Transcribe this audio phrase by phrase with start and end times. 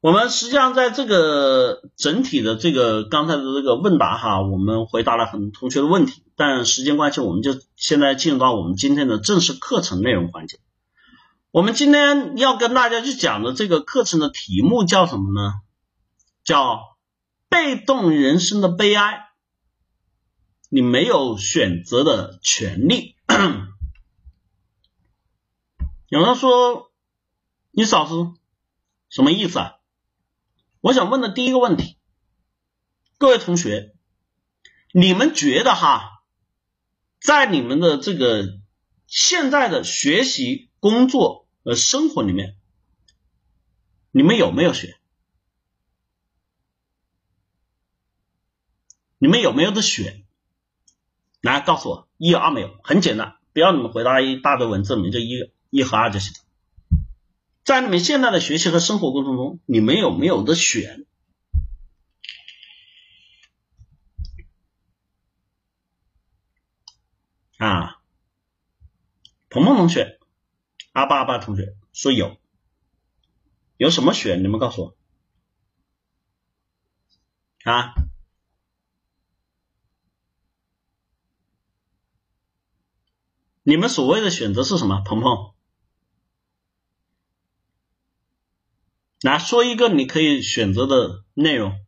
[0.00, 10.58] 我们实际上在这个整体的这个刚才的这个问答哈，我们回答了很多同学的问题，但时间关系，我们就现在进入到我们今天的正式课程内容环节。
[11.50, 15.54] 我们今天要跟大家去讲的这个课程的题目叫什么呢？
[16.44, 16.80] 叫
[17.50, 19.28] 被动人生的悲哀，
[20.70, 23.16] 你没有选择的权利。
[26.08, 26.90] 有人说，
[27.70, 28.32] 你嫂子
[29.10, 29.72] 什么意思啊？
[30.80, 31.98] 我想问的第一个问题，
[33.18, 33.94] 各位同学，
[34.92, 36.22] 你们觉得哈，
[37.20, 38.58] 在你们的这个
[39.06, 42.56] 现在的学习、工作、和生活里面，
[44.10, 44.96] 你们有没有学？
[49.18, 50.24] 你们有没有的选？
[51.42, 56.49] 来告诉我，一二没有，很简单，不要你们回答一大堆文字，你们就一一和二就行了。
[57.70, 61.06] 在你们现在的学习和生活过程中，你们有没有的选？
[67.58, 68.02] 啊，
[69.48, 70.18] 鹏鹏同学，
[70.90, 72.40] 阿巴阿巴同学说有，
[73.76, 74.42] 有什么选？
[74.42, 74.96] 你们告诉我
[77.62, 77.94] 啊？
[83.62, 85.02] 你们所谓的选择是什么？
[85.02, 85.54] 鹏鹏？
[89.22, 91.84] 来说一个你可以选择的内容，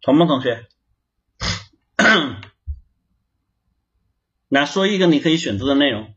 [0.00, 0.68] 鹏鹏同学，
[4.48, 6.14] 来说一个你可以选择的内容。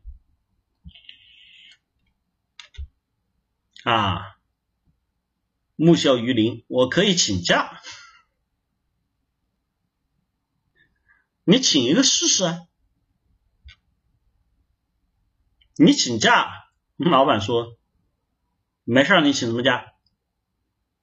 [3.82, 4.38] 啊，
[5.74, 7.82] 木秀于林，我可以请假，
[11.42, 12.68] 你请一个试试啊。
[15.76, 16.52] 你请假，
[16.96, 17.76] 老板说
[18.84, 19.92] 没事，你请什么假？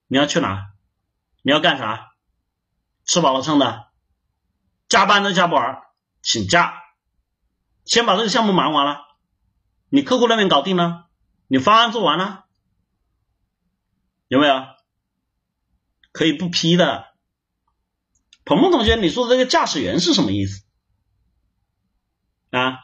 [0.06, 0.72] 你要去哪？
[1.42, 2.08] 你要干啥？
[3.04, 3.88] 吃饱了撑的，
[4.88, 5.82] 加班都加不完，
[6.22, 6.82] 请假，
[7.84, 9.00] 先把这个项目忙完了，
[9.88, 11.08] 你客户那边搞定了，
[11.46, 12.44] 你方案做完了，
[14.28, 14.66] 有没有？
[16.12, 17.06] 可以不批的。
[18.44, 20.64] 鹏鹏同学，你说的这个驾驶员是什么意思
[22.50, 22.78] 啊？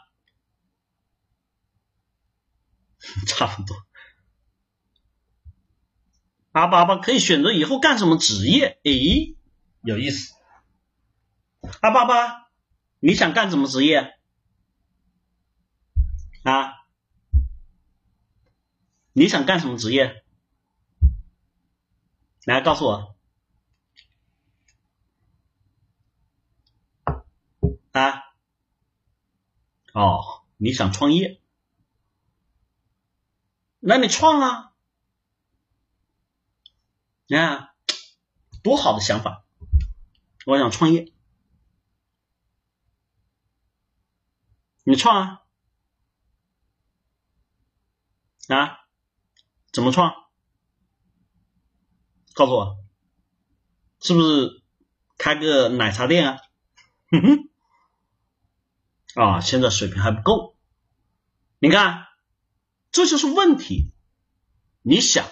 [3.27, 3.77] 差不多，
[6.53, 8.81] 阿巴巴可以选择以后干什么职业？
[8.85, 9.37] 诶，
[9.83, 10.35] 有意思。
[11.81, 12.51] 阿巴巴，
[13.01, 14.19] 你想干什么职业？
[16.43, 16.85] 啊？
[19.13, 20.25] 你想干什么职业？
[22.45, 23.17] 来告诉我。
[27.93, 28.23] 啊？
[29.93, 31.41] 哦，你想创业？
[33.87, 34.73] 那你创啊！
[37.27, 37.69] 你看
[38.63, 39.45] 多好的想法！
[40.47, 41.13] 我想创业，
[44.85, 45.43] 你创啊！
[48.49, 48.87] 啊？
[49.71, 50.15] 怎么创？
[52.33, 52.79] 告诉我，
[54.01, 54.63] 是不是
[55.19, 56.41] 开个奶茶店啊？
[57.11, 57.51] 哼哼，
[59.23, 60.57] 啊，现在水平还不够，
[61.59, 62.04] 你看。
[62.95, 63.91] 这就是问题，
[64.83, 65.29] 你想，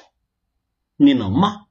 [0.97, 1.67] 你能吗？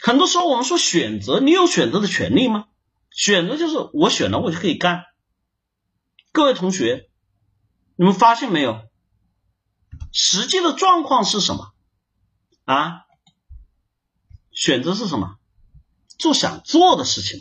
[0.00, 2.66] 很多时候我们说选择，你有选择的权利吗？
[3.10, 5.04] 选择就是我选了，我就可以干。
[6.32, 7.10] 各位同学，
[7.94, 8.82] 你们发现没有？
[10.10, 11.72] 实际的状况是什么？
[12.64, 13.04] 啊？
[14.50, 15.38] 选择是什么？
[16.18, 17.38] 做想做的事情。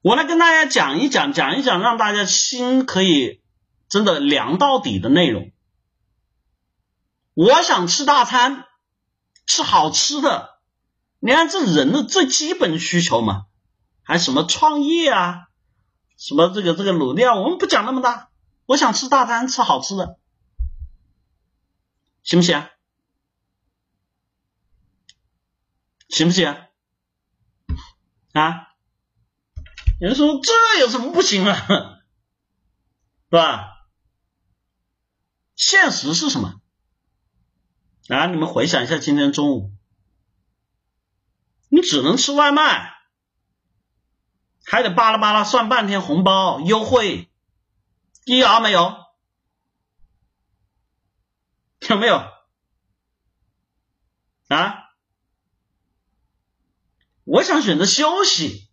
[0.00, 3.41] 我来跟大家讲一讲，讲一讲，让大家心可以。
[3.92, 5.52] 真的凉到底的内容，
[7.34, 8.64] 我想吃大餐，
[9.44, 10.62] 吃好吃的，
[11.18, 13.48] 你看这人的最基本需求嘛，
[14.02, 15.48] 还什么创业啊，
[16.16, 18.30] 什么这个这个努力啊，我们不讲那么大，
[18.64, 20.18] 我想吃大餐，吃好吃的，
[22.22, 22.66] 行不行？
[26.08, 26.56] 行不行？
[28.32, 28.68] 啊？
[30.00, 31.54] 有人说这有什么不行啊？
[33.28, 33.71] 是吧？
[35.64, 36.60] 现实是什么？
[38.08, 39.70] 啊，你们回想一下，今天中午
[41.68, 42.92] 你只能吃外卖，
[44.64, 47.30] 还得巴拉巴拉算半天红包优惠，
[48.24, 48.92] 一毫没有？
[51.88, 52.16] 有没有？
[54.48, 54.90] 啊？
[57.22, 58.68] 我想选择休息，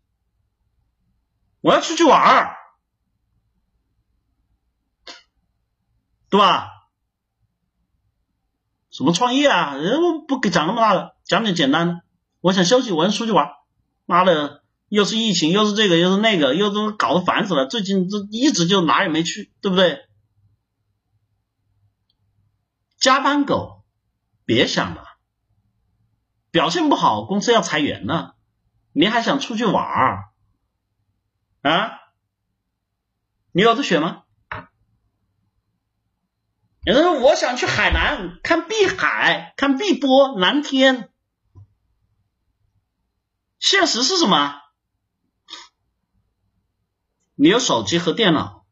[1.62, 2.56] 我要出去玩儿。
[6.30, 6.79] 对吧？
[9.00, 9.76] 什么创业啊？
[9.78, 12.02] 人不给讲那么大的，讲点简单的。
[12.42, 13.48] 我想休息，我想出去玩。
[14.06, 17.66] 妈的，又是疫情，又是这个，又是那个，又都搞得烦死了。
[17.66, 20.06] 最近这一直就哪也没去，对不对？
[22.98, 23.86] 加班狗，
[24.44, 25.06] 别想了，
[26.52, 28.34] 表现不好，公司要裁员呢。
[28.92, 30.26] 你还想出去玩
[31.62, 32.00] 啊？
[33.54, 34.24] 你有的选吗？
[36.84, 41.12] 有人说我想去海南看碧海，看碧波，蓝天。
[43.60, 44.62] 现实是什么？
[47.36, 48.66] 你有手机和电脑，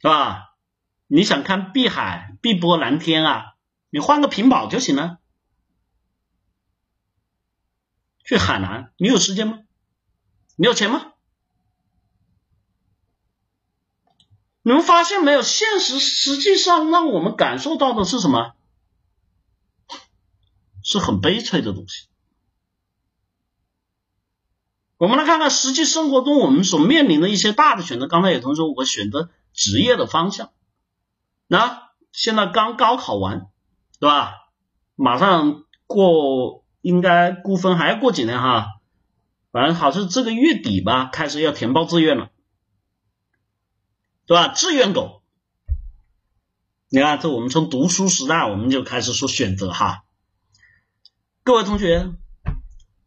[0.00, 0.54] 是吧？
[1.06, 3.54] 你想看碧海、碧波、蓝天啊？
[3.90, 5.18] 你换个屏保就行了。
[8.24, 9.58] 去海南，你有时间吗？
[10.56, 11.13] 你有钱吗？
[14.64, 15.42] 你们发现没有？
[15.42, 18.54] 现实实际上让我们感受到的是什么？
[20.82, 22.06] 是很悲催的东西。
[24.96, 28.06] 我们来看看实际生活中我们所面临的一些大的选择。
[28.06, 30.50] 刚才有同学说，我选择职业的方向。
[31.46, 33.48] 那现在刚高考完，
[34.00, 34.32] 对吧？
[34.94, 38.80] 马上过，应该估分还要过几年哈。
[39.52, 42.30] 反正好像这个月底吧，开始要填报志愿了。
[44.26, 44.48] 对吧？
[44.48, 45.22] 志愿狗，
[46.88, 50.04] 你看，这我们从读书时代我们就开始说选择哈。
[51.42, 52.14] 各位同学，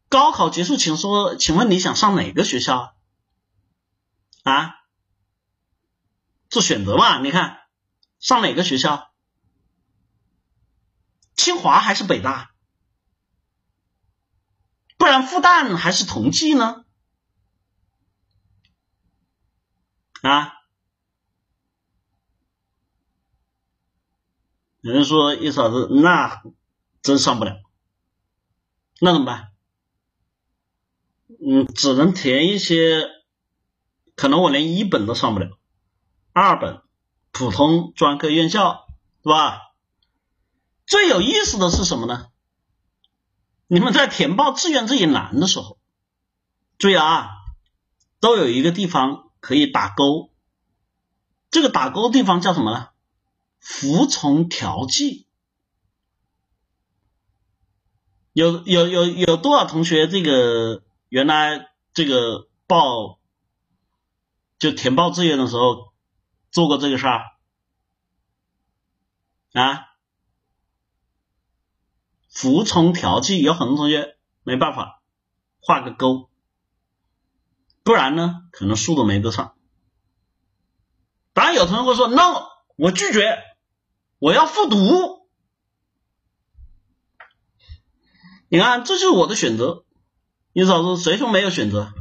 [0.10, 2.96] 高考结束，请说，请问你想上哪个学校
[4.44, 4.76] 啊？
[6.50, 7.20] 做选择嘛？
[7.22, 7.62] 你看，
[8.20, 9.12] 上哪个学校？
[11.36, 12.52] 清华还是北大？
[14.98, 16.86] 不然复旦还是同济呢？
[20.22, 20.57] 啊？
[24.82, 26.44] 有人说叶老师，那
[27.02, 27.58] 真上不了，
[29.02, 29.52] 那怎么办？
[31.28, 33.08] 嗯，只能填一些，
[34.16, 35.58] 可能我连一本都上不了，
[36.32, 36.82] 二本
[37.32, 38.88] 普通专科院校，
[39.24, 39.62] 是吧？
[40.86, 42.28] 最有意思的是什么呢？
[43.68, 45.80] 你们在填报志愿这一栏的时候，
[46.78, 47.30] 注意啊，
[48.20, 50.32] 都有一个地方可以打勾，
[51.52, 52.90] 这个打勾地方叫什么呢？
[53.60, 55.28] 服从调剂，
[58.34, 63.20] 有有有有多少同学这个原来这个报
[64.60, 65.94] 就填报志愿的时候
[66.52, 67.24] 做过这个事儿
[69.54, 69.86] 啊？
[72.30, 75.02] 服从调剂，有很多同学没办法
[75.60, 76.30] 画个勾，
[77.84, 79.56] 不然呢可能数都没得上。
[81.34, 82.46] 当然有同学会说 no，
[82.78, 83.44] 我拒绝。
[84.20, 85.28] 我要复读，
[88.48, 89.86] 你看，这就是我的选择。
[90.54, 91.94] 你嫂子谁说没有选择？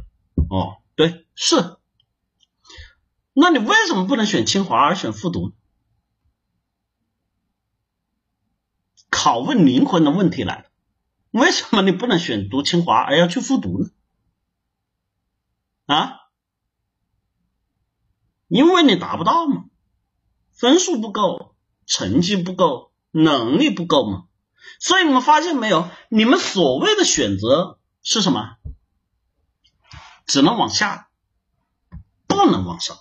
[0.49, 1.77] 哦，对，是。
[3.33, 5.53] 那你为什么不能选清华而选复读？
[9.11, 10.71] 拷问灵魂的问题来了，
[11.29, 13.89] 为什么你不能选读清华而要去复读呢？
[15.85, 16.19] 啊？
[18.47, 19.65] 因为你达不到嘛，
[20.57, 21.53] 分数不够。
[21.89, 24.25] 成绩不够，能力不够吗？
[24.77, 25.89] 所以你们发现没有？
[26.09, 28.57] 你们所谓的选择是什么？
[30.25, 31.09] 只能往下，
[32.27, 32.97] 不能往上。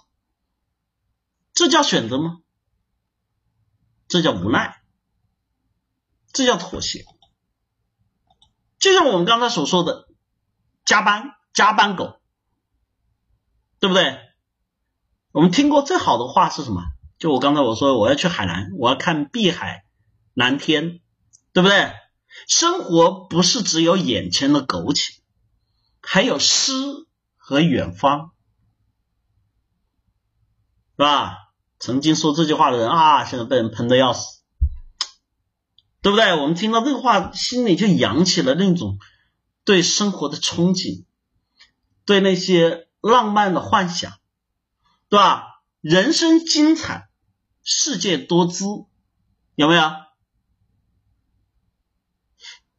[1.53, 2.39] 这叫选择吗？
[4.07, 4.81] 这叫无奈，
[6.33, 7.05] 这叫妥协。
[8.79, 10.07] 就像我们刚才所说的，
[10.85, 12.21] 加班加班狗，
[13.81, 14.21] 对不对？
[15.33, 16.85] 我们听过最好的话是什么？
[17.19, 19.85] 就我刚才我说我要去海南，我要看碧海
[20.35, 21.01] 蓝天，
[21.53, 21.93] 对不对？
[22.47, 25.15] 生活不是只有眼前的苟且，
[26.03, 26.73] 还有诗
[27.37, 28.33] 和远方，
[30.97, 31.37] 是吧？
[31.79, 34.41] 曾经说这句话的人啊，现在被人喷的要死，
[36.03, 36.35] 对不对？
[36.35, 38.99] 我们听到这个话，心里就扬起了那种
[39.65, 41.05] 对生活的憧憬，
[42.05, 44.13] 对那些浪漫的幻想，
[45.09, 45.63] 对吧？
[45.81, 47.06] 人生精彩，
[47.69, 48.65] 世界多姿，
[49.57, 49.93] 有没有？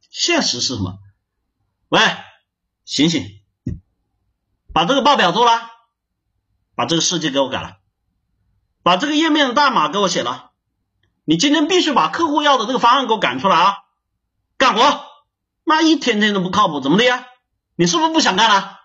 [0.08, 0.98] 现实是什么？
[1.90, 2.00] 喂，
[2.86, 3.42] 醒醒，
[4.72, 5.70] 把这个报表做了，
[6.74, 7.76] 把这个世界给我改了，
[8.82, 10.52] 把这个页面的代码给我写了。
[11.24, 13.76] 你今天必须把客户要的这个方案给我赶出来啊！
[14.56, 15.04] 干活，
[15.64, 17.26] 妈一天天都不靠谱，怎么的呀？
[17.76, 18.78] 你是不是不想干了？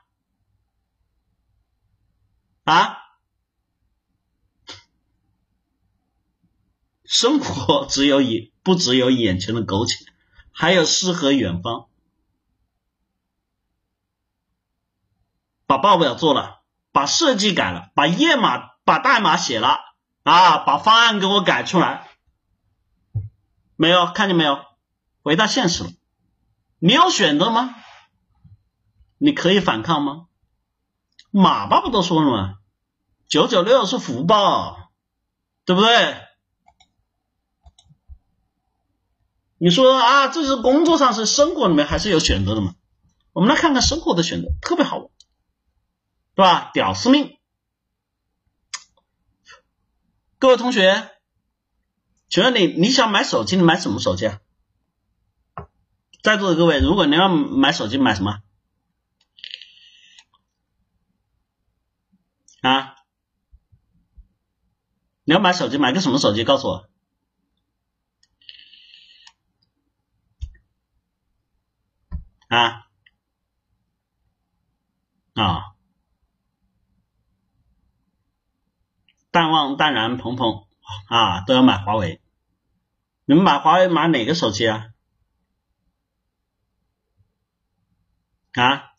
[2.66, 3.03] 啊？
[7.14, 10.04] 生活 只有眼，不只有眼前的苟且，
[10.52, 11.86] 还有诗和远方。
[15.68, 19.78] 把报表做了，把设计改了，把页码、把代码写了
[20.24, 22.10] 啊，把方案给我改出来。
[23.76, 24.66] 没有看见没有？
[25.22, 25.92] 回到现实了。
[26.80, 27.76] 你有选择吗？
[29.20, 30.26] 你可以反抗吗？
[31.30, 32.56] 马爸爸都说了嘛，
[33.28, 34.90] 九九六是福报，
[35.64, 36.18] 对不对？
[39.64, 42.76] 你说啊，这是工作上是生活里面还是有选择的嘛？
[43.32, 45.10] 我们来看看生活的选择，特别好玩，
[46.36, 46.70] 对吧？
[46.74, 47.40] 屌丝命，
[50.38, 51.12] 各位同学，
[52.28, 54.42] 请问你你想买手机，你买什么手机啊？
[56.22, 58.42] 在座的各位，如果你要买手机，买什么？
[62.60, 62.98] 啊，
[65.24, 66.44] 你要买手机，买个什么手机？
[66.44, 66.90] 告诉我。
[72.54, 72.86] 啊
[75.34, 75.74] 啊，
[79.32, 80.68] 淡忘淡然鹏鹏
[81.08, 82.22] 啊，都要买华为。
[83.26, 84.90] 你们买华为买哪个手机啊？
[88.54, 88.92] 啊？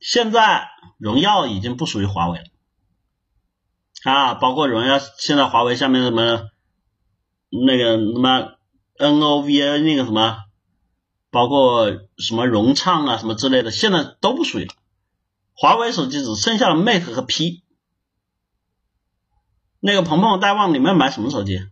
[0.00, 2.44] 现在荣耀已经不属于华为了
[4.04, 6.48] 啊，包括荣耀现在华为下面什么
[7.50, 8.56] 那个什么
[8.96, 10.38] NOVA 那个什么，
[11.32, 14.74] 包括什么融畅啊什么之类的，现在都不属于了。
[15.54, 17.64] 华为手机只剩下了 Mate 和 P。
[19.80, 21.66] 那个鹏鹏大旺，你们要买什么手机？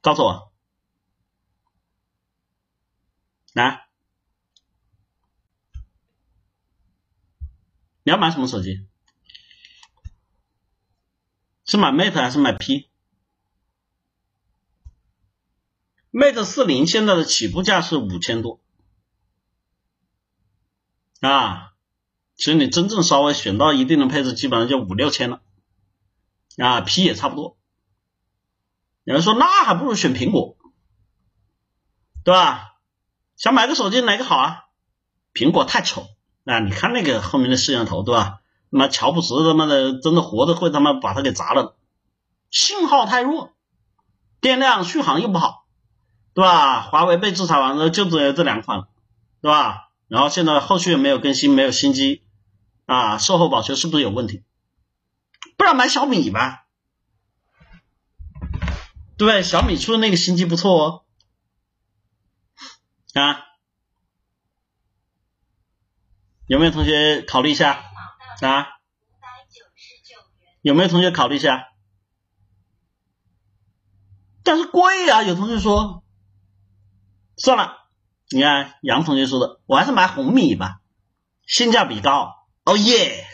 [0.00, 0.52] 告诉我，
[3.52, 3.86] 来。
[8.04, 8.86] 你要买什么手机？
[11.66, 12.88] 是买 Mate 还是买 P？
[16.16, 18.58] Mate 四零现在的起步价是五千多
[21.20, 21.74] 啊，
[22.36, 25.42] 其实你真正稍微选到一定的配置，基本上就五六千了
[26.56, 27.58] 啊，P 也差不多。
[29.04, 30.56] 有人说那还不如选苹果，
[32.24, 32.78] 对吧？
[33.36, 34.64] 想买个手机哪个好啊？
[35.34, 36.06] 苹果太丑。
[36.46, 38.40] 啊，你看那个后面的摄像头，对吧？
[38.70, 41.76] 他妈乔布斯他妈的真的活着会他妈把它给砸了，
[42.50, 43.52] 信号太弱，
[44.40, 45.65] 电量续航又不好，
[46.36, 46.82] 对吧？
[46.82, 48.88] 华为被制裁完了就只有这两款了，
[49.40, 49.88] 对吧？
[50.06, 52.22] 然后现在后续也没有更新，没有新机
[52.84, 54.44] 啊，售后保修是不是有问题？
[55.56, 56.66] 不然买小米吧，
[59.16, 61.04] 对，小米出的那个新机不错哦，
[63.18, 63.46] 啊。
[66.46, 67.82] 有没有同学考虑一下
[68.42, 68.66] 啊？
[70.60, 71.72] 有没有同学考虑一下？
[74.44, 75.22] 但是贵啊！
[75.22, 76.04] 有同学说，
[77.36, 77.88] 算了，
[78.30, 80.80] 你看杨同学说的，我还是买红米吧，
[81.46, 82.34] 性价比高。
[82.64, 83.24] 哦耶！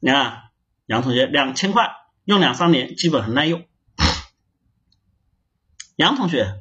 [0.00, 0.50] 你看
[0.86, 1.90] 杨同学两千块，
[2.24, 3.68] 用两三年基本很耐用。
[5.96, 6.60] 杨同学。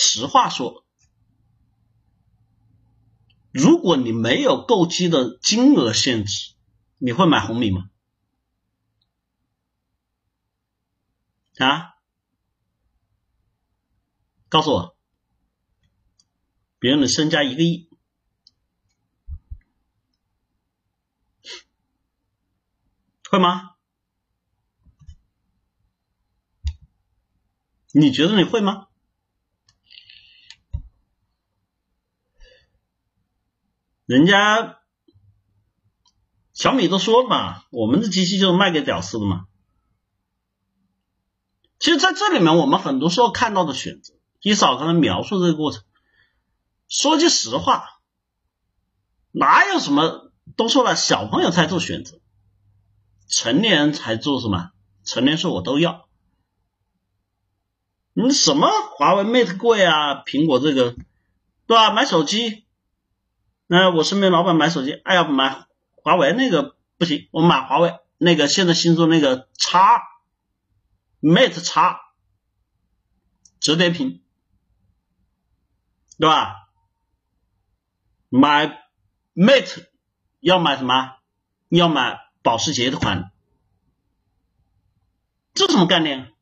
[0.00, 0.84] 实话说，
[3.50, 6.54] 如果你没有购机的金额限制，
[6.98, 7.90] 你会买红米吗？
[11.66, 11.94] 啊？
[14.48, 14.96] 告诉我，
[16.78, 17.90] 别人的身家一个亿，
[23.28, 23.74] 会吗？
[27.92, 28.86] 你觉得你会吗？
[34.06, 34.80] 人家
[36.54, 39.47] 小米都说了嘛，我们的机器就是卖给屌丝的嘛。
[41.78, 45.82] 其实，在这里面，我们很多时候看到的选择，一嫂刚才描述这个过程，
[46.88, 48.00] 说句实话，
[49.30, 52.18] 哪有什么都说了，小朋友才做选择，
[53.28, 54.70] 成年人才做什么？
[55.04, 56.08] 成年说我都要。
[58.12, 60.24] 你什么华为 Mate 贵啊？
[60.24, 60.96] 苹果这个，
[61.66, 61.92] 对吧？
[61.92, 62.64] 买手机。
[63.68, 70.00] 那我身边老板买手机，哎呀，买华为那个不行，我买华为那个现在新出那个叉
[71.20, 72.00] Mate 叉
[73.60, 74.22] 折叠屏，
[76.18, 76.68] 对吧？
[78.28, 78.84] 买
[79.34, 79.86] Mate
[80.40, 81.16] 要买什么？
[81.68, 83.32] 要买保时捷的款，
[85.54, 86.32] 这什么概念？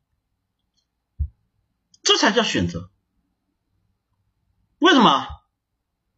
[2.03, 2.91] 这才叫选择。
[4.77, 5.27] 为什么？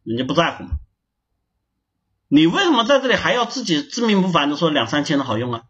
[0.02, 0.78] 人家不在乎嘛。
[2.28, 5.69] 你为什么在这里还要自己自命不凡的说两三千的好用啊？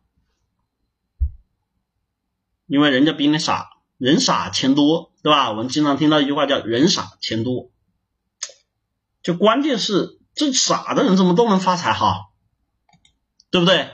[2.70, 5.50] 因为人家比你傻，人傻钱多，对吧？
[5.50, 7.72] 我们经常听到一句话叫“人傻钱多”，
[9.24, 12.30] 就关键是这傻的人怎么都能发财哈，
[13.50, 13.90] 对不对？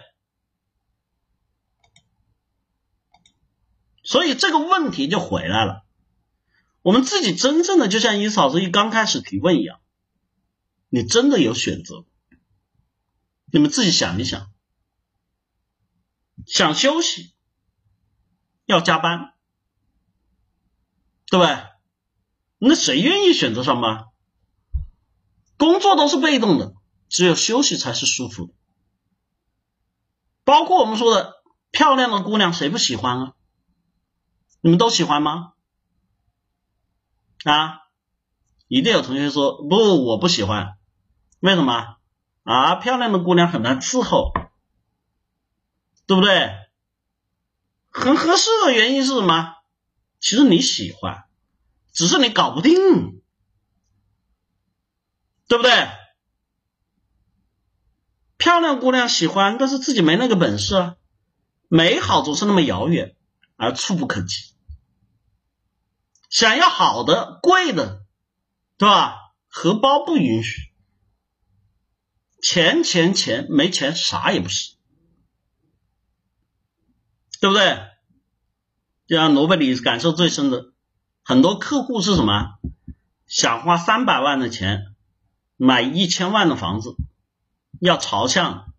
[4.03, 5.87] 所以这个问题就回来了，
[6.83, 9.81] 我们自己真正的就像一嫂子一刚开始提问一样，
[10.91, 12.05] 你真的有选择？
[13.47, 14.53] 你们自己想一想，
[16.47, 17.33] 想休息
[18.67, 19.33] 要加班，
[21.31, 21.57] 对不对？
[22.59, 24.07] 那谁愿意选择上班？
[25.57, 26.75] 工作都是被动的，
[27.09, 28.53] 只有休息才是舒服的。
[30.45, 33.33] 包括我们说的漂亮的姑娘，谁不喜欢啊？
[34.61, 35.55] 你们都喜欢吗？
[37.45, 37.81] 啊？
[38.69, 40.77] 一定有同学说不，我不喜欢，
[41.41, 41.97] 为什么？
[42.43, 44.33] 啊，漂亮的姑娘很难伺候，
[46.07, 46.66] 对不对？
[47.97, 49.55] 很合适的原因是什么？
[50.21, 51.25] 其实你喜欢，
[51.95, 52.75] 只是你搞不定，
[55.49, 55.89] 对不对？
[58.37, 60.97] 漂亮姑娘喜欢，但是自己没那个本事啊。
[61.69, 63.17] 美好总是那么遥远
[63.57, 64.55] 而触不可及，
[66.29, 68.05] 想要好的、贵的，
[68.77, 69.17] 对吧？
[69.49, 70.71] 荷包不允许。
[72.43, 74.76] 钱钱钱，没钱啥也不是，
[77.41, 77.79] 对不对？
[79.07, 80.73] 就像罗贝里感受最深的，
[81.23, 82.59] 很多客户是什么？
[83.27, 84.95] 想花三百万的钱
[85.57, 86.97] 买一千万的房子，
[87.81, 88.73] 要朝向，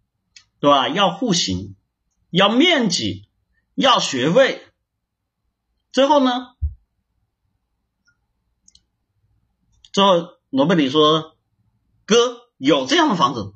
[0.60, 0.88] 对吧？
[0.90, 1.76] 要户型，
[2.30, 3.30] 要面积，
[3.76, 4.66] 要学位，
[5.92, 6.56] 最后呢？
[9.92, 11.36] 最后罗贝里说
[12.06, 13.54] ：“哥，有这样的房子。”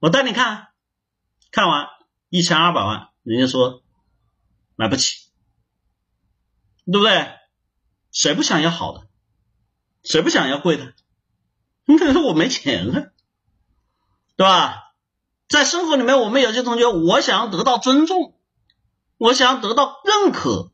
[0.00, 0.68] 我带你看，
[1.50, 1.88] 看完
[2.28, 3.82] 一千二百万，人家说
[4.80, 5.28] 买不起，
[6.86, 7.34] 对不对？
[8.10, 9.06] 谁不想要好的？
[10.02, 10.94] 谁不想要贵的？
[11.84, 13.12] 你可能说我没钱了，
[14.36, 14.94] 对吧？
[15.50, 18.40] 在生活里面，我们有些同学，我想要得到尊重，
[19.18, 20.72] 我想要得到认可，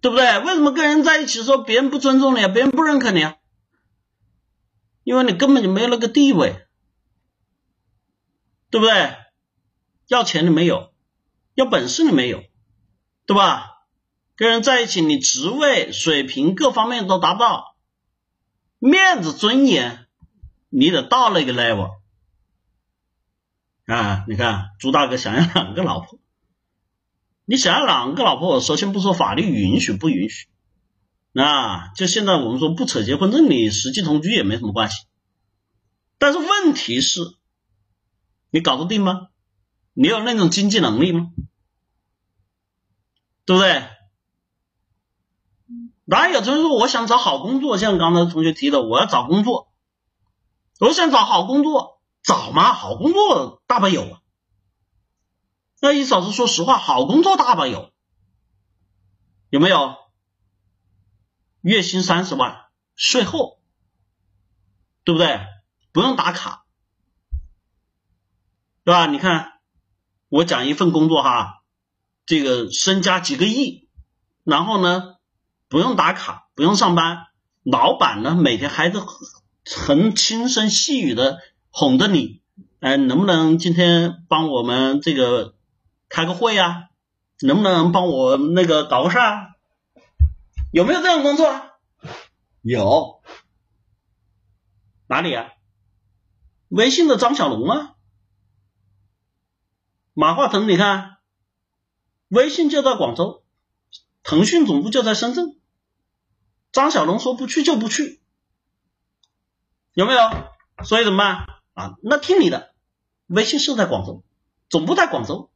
[0.00, 0.38] 对不对？
[0.38, 2.36] 为什么跟人在一起说别人不尊重你？
[2.46, 3.36] 别人不认可你啊？
[5.04, 6.66] 因为你根本就没有那个地位。
[8.70, 9.16] 对不对？
[10.06, 10.94] 要钱你没有，
[11.58, 12.44] 要本事你没有，
[13.26, 13.82] 对吧？
[14.36, 17.74] 跟人在一起，你职位、水平各方面都达不到，
[18.78, 20.06] 面子、尊严，
[20.68, 21.96] 你得到那个 level
[23.86, 24.24] 啊！
[24.28, 26.20] 你看，朱大哥想要两个老婆，
[27.44, 30.46] 你想要两个老婆，我首先不说法律允许不允许，
[31.34, 35.06] 啊，就现在我们说不扯结婚证，你实际同居也没什么关系，
[36.18, 37.20] 但是问题是。
[38.50, 39.28] 你搞得定吗？
[40.00, 41.32] 你有那种经济能力吗？
[43.44, 43.82] 对不对？
[46.04, 49.72] 哪有同学说，我想找好工作，像刚才同学提的，我要找工作，
[50.78, 52.72] 我想找好工作，找吗？
[52.74, 54.20] 好工作大把有。
[55.80, 57.90] 那一嫂子说实话，好工作大把有，
[59.50, 59.96] 有没有？
[61.60, 63.60] 月薪三十万，税后，
[65.02, 65.40] 对不对？
[65.90, 66.64] 不用打卡。
[68.84, 69.06] 对吧？
[69.06, 69.57] 你看，
[70.28, 71.62] 我讲一份工作哈，
[72.26, 73.88] 这个身家几个亿，
[74.44, 75.16] 然后呢，
[75.68, 77.26] 不用打卡，不用上班，
[77.62, 79.00] 老板呢每天还是
[79.64, 81.38] 很轻声细语的
[81.70, 82.42] 哄着你，
[82.80, 85.54] 哎，能不能今天帮我们这个
[86.10, 86.84] 开个会啊？
[87.40, 89.54] 能不能帮我那个搞个事儿？
[90.72, 91.48] 有没有这样工作？
[92.60, 93.22] 有，
[95.06, 95.46] 哪里啊？
[96.68, 97.94] 微信的张小龙啊。
[100.20, 101.18] 马化腾，你看，
[102.26, 103.44] 微信就在广州，
[104.24, 105.56] 腾讯总部就在深圳。
[106.72, 108.20] 张小龙说不去就不去，
[109.92, 110.18] 有没有？
[110.82, 111.94] 所以怎么办啊？
[112.02, 112.74] 那听你的，
[113.28, 114.24] 微信是在广州，
[114.68, 115.52] 总部在广州，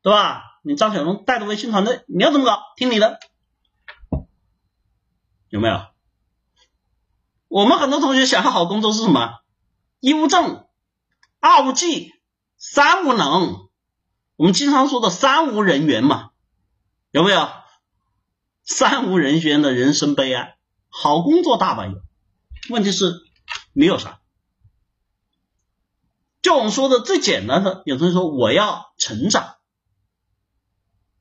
[0.00, 0.58] 对吧？
[0.62, 2.62] 你张小龙带着微信团队，你要怎么搞？
[2.78, 3.20] 听你的，
[5.50, 5.82] 有没有？
[7.48, 9.40] 我们很多同学想要好工作是什么？
[10.00, 10.66] 一无证，
[11.40, 12.14] 二无技，
[12.56, 13.67] 三无能。
[14.38, 16.30] 我们经常说的三无人员嘛，
[17.10, 17.48] 有没有？
[18.62, 20.56] 三无人员的人生悲哀。
[20.86, 22.00] 好工作大把有，
[22.70, 23.20] 问题是
[23.72, 24.20] 你有啥？
[26.40, 29.56] 就我们说的最简单的，有同学说我要成长，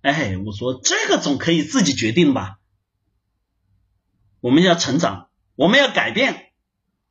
[0.01, 2.59] 哎，我说这个总可以自己决定吧？
[4.41, 6.53] 我们要成长，我们要改变，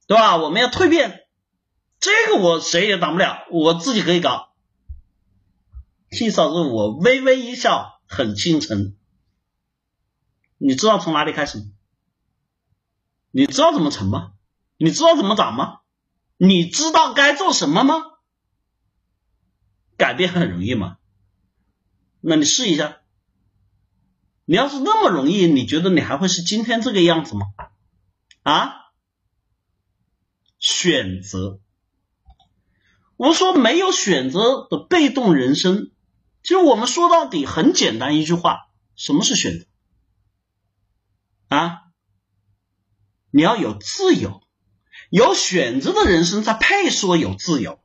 [0.07, 0.37] 对吧？
[0.37, 1.27] 我们要蜕变，
[1.99, 4.46] 这个我谁也挡不了，我自己可以搞。
[6.11, 8.95] 替嫂子，我微微一笑，很倾城。
[10.59, 11.67] 你知道从哪里开始？
[13.31, 14.33] 你知道怎么成吗？
[14.79, 15.81] 你知道怎么涨吗？
[16.39, 18.03] 你知道该做什么吗？
[19.97, 20.99] 改变很容易吗？
[22.21, 23.01] 那你试一下。
[24.45, 27.47] 你要是那么容易，你觉得你还会是今天这个样子吗？
[28.43, 28.73] 啊？
[30.59, 31.61] 选择，
[33.17, 35.91] 我说没有选择的被动人生，
[36.47, 39.67] 其实我们说到底很简单一句话：什么是选择？
[41.49, 41.83] 啊？
[43.33, 44.41] 你要有自由，
[45.11, 47.83] 有选择的人生才配说有自由。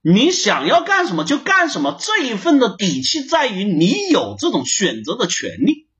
[0.00, 5.90] 你想要干什么就干什么，这一份的底气在于你有这种选择的权利。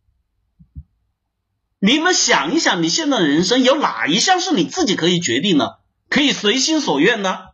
[1.81, 7.53] 你们想一想，你现在的人生有哪一项是你自己可以决定的，可以随心所愿的？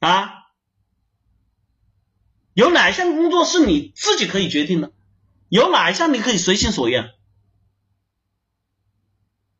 [0.00, 0.30] 啊？
[2.58, 4.90] 有哪一项工作是你自己可以决定的？
[5.48, 7.14] 有哪一项你可以随心所愿？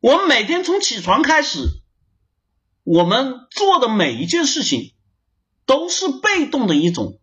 [0.00, 1.60] 我们每天从起床开始。
[2.82, 4.96] 我们做的每一件事情
[5.64, 7.20] 都是被动的一种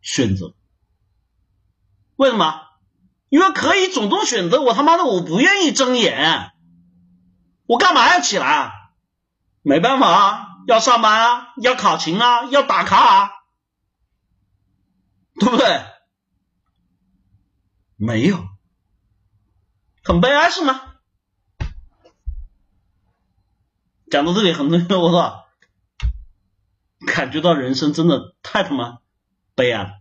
[0.00, 0.54] 选择，
[2.16, 2.62] 为什么？
[3.28, 6.52] 因为可以主动选择，我他妈的我不愿意睁眼，
[7.66, 8.72] 我干嘛要起来？
[9.60, 13.30] 没办法啊，要上班啊，要考勤啊，要打卡啊，
[15.38, 15.84] 对不对？
[17.96, 18.48] 没有，
[20.04, 20.94] 很悲哀是吗？
[24.10, 25.46] 讲到这里，很多人我操，
[27.06, 29.00] 感觉到人生真的太他妈
[29.54, 30.00] 悲哀了。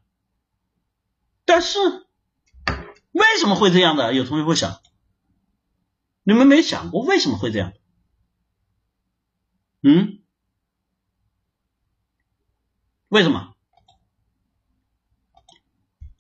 [1.43, 1.77] 但是
[3.11, 4.13] 为什么会这样的？
[4.13, 4.81] 有同学会想，
[6.23, 7.73] 你们没想过为什么会这样？
[9.81, 10.21] 嗯？
[13.09, 13.56] 为什么？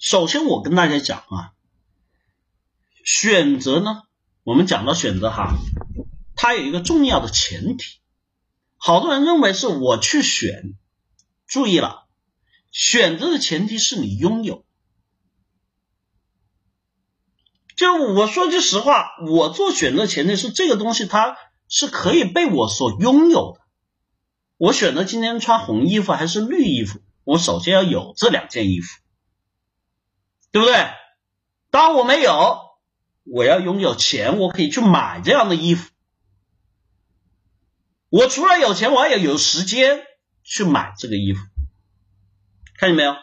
[0.07, 1.51] 首先，我跟大家讲啊，
[3.03, 4.03] 选择呢，
[4.43, 5.57] 我们讲到选择哈。
[6.33, 7.99] 它有一个重要的前提，
[8.77, 10.75] 好多人认为是我去选，
[11.45, 12.05] 注意了，
[12.71, 14.63] 选择的前提是你拥有。
[17.75, 21.35] 就我说句实话，我做选择的前提是这个东西它
[21.67, 23.61] 是可以被我所拥有的。
[24.55, 28.87] 我选择今天穿红衣服还是绿衣服，我首先要有这两件衣服，
[30.57, 30.89] 对不对？
[31.69, 32.61] 当我没有，
[33.25, 35.91] 我要拥有钱，我可以去买这样的衣服。
[38.09, 40.01] 我除了有钱，我还要有时间
[40.43, 41.41] 去买这个衣服，
[42.79, 43.15] 看见没有？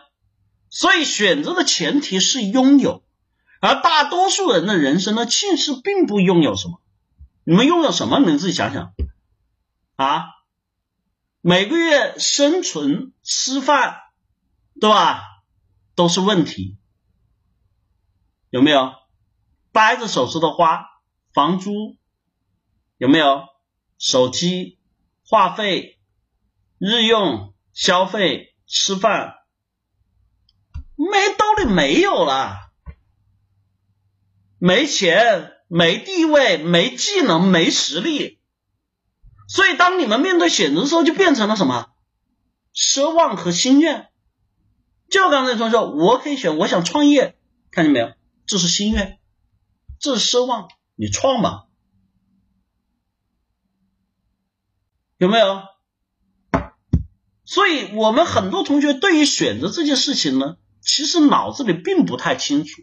[0.70, 3.03] 所以选择的前提是拥有，
[3.61, 6.81] 而大多数人的人生呢，其实并不拥有什么。
[7.42, 8.20] 你们拥有什么？
[8.20, 8.94] 你们自己想想
[9.97, 10.27] 啊！
[11.40, 13.97] 每个月生存、吃饭，
[14.81, 15.20] 对吧？
[15.97, 16.77] 都是问题，
[18.55, 18.93] 有没有？
[19.73, 20.87] 掰着手指头花，
[21.33, 21.97] 房租
[22.99, 23.43] 有没有？
[23.99, 24.79] 手机、
[25.27, 25.99] 话费、
[26.79, 29.38] 日用消费、吃饭，
[30.95, 32.71] 没道理没有了，
[34.59, 38.38] 没钱、没地位、没技能、没实力，
[39.49, 41.90] 所以当你们面对选择的时候，就变成了什么？
[42.73, 44.11] 奢望和心愿。
[45.11, 47.37] 就刚才同学说，我可以选，我想创业，
[47.73, 48.12] 看见没有？
[48.47, 49.19] 这是心愿，
[49.99, 51.67] 这是奢望，你创吧。
[55.17, 55.63] 有没有？
[57.45, 62.83] 所以，我们很多同学对于选择这件事情呢，其实脑子里并不太清楚。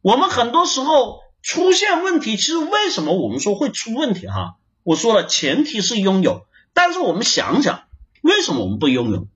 [0.00, 4.26] 我们很多时候出现问题，其实为什么我们说会出问题？
[4.26, 6.46] 哈，我说了，前提是拥有。
[6.74, 7.84] 但是我们想想，
[8.22, 9.28] 为什么我们不拥有？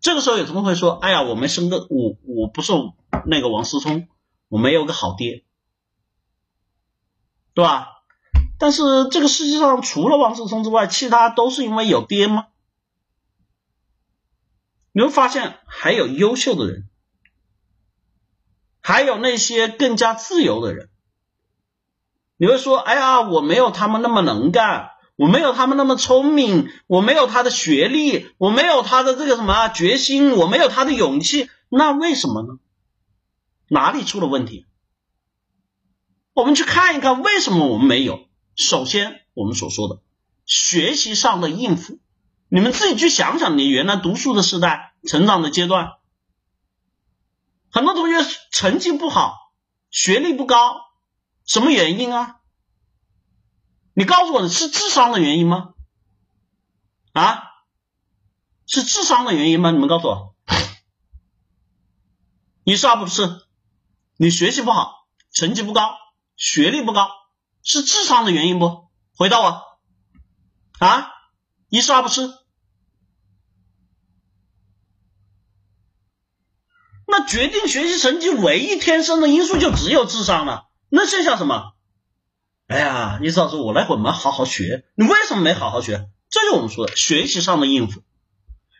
[0.00, 2.72] 这个时候有同学会说：“哎呀，我没生个我，我不是
[3.26, 4.08] 那个王思聪，
[4.48, 5.44] 我没有个好爹，
[7.54, 7.88] 对吧？”
[8.58, 12.46] 但是这个世界上除了王思聪之外，其他都是因为有爹吗？
[14.92, 16.88] 你会发现还有优秀的人，
[18.80, 20.88] 还有那些更加自由的人。
[22.36, 32.58] 你会说：“哎呀，我没有他们那么能干，我没有他们那么聪明，我没有他的学历，我没有他的这个什么决心，我没有他的勇气。”那为什么呢？
[33.68, 34.66] 哪里出了问题？
[36.32, 38.28] 我们去看一看，为什么我们没有？
[38.56, 40.02] 首先，我们所说的
[40.44, 41.98] 学习上的应付，
[42.48, 45.92] 你们自己去想想，你原来读书的时代、成长的阶段，
[47.70, 49.52] 很多同学成绩不好，
[49.90, 50.80] 学历不高，
[51.46, 52.40] 什么原因啊？
[53.94, 55.74] 你告诉我是智商的原因吗？
[57.12, 57.44] 啊，
[58.66, 59.70] 是智商的原因吗？
[59.70, 60.34] 你们告诉我，
[62.64, 63.40] 你是不是？
[64.16, 65.96] 你学习不好，成绩不高，
[66.36, 67.08] 学历不高，
[67.62, 68.88] 是智商的原因不？
[69.16, 69.62] 回答我，
[70.78, 71.10] 啊，
[71.68, 72.32] 一是不是？
[77.06, 81.74] 那决定学习成绩唯一天生的因素就只有智商了，那剩下什么？
[82.66, 86.08] 哎呀，你老师，我那会没好好学，你为什么没好好学？
[86.30, 88.02] 这就我们说的学习上的应付。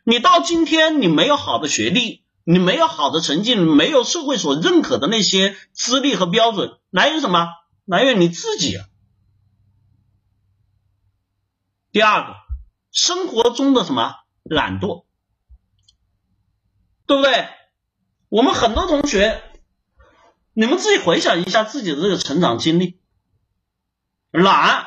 [0.05, 7.49] 你到今天你没有好的学历，你没有好的成绩，没有社会所认可的那些资历和标准，来源于什么？
[7.87, 8.87] 来源于你自己啊。
[11.91, 12.35] 第二个，
[12.91, 15.05] 生活中的什么懒惰，
[17.07, 17.49] 对不对？
[18.29, 19.43] 我们很多同学，
[20.53, 23.01] 你们自己回想一下自己的这个成长经历，
[24.31, 24.87] 懒，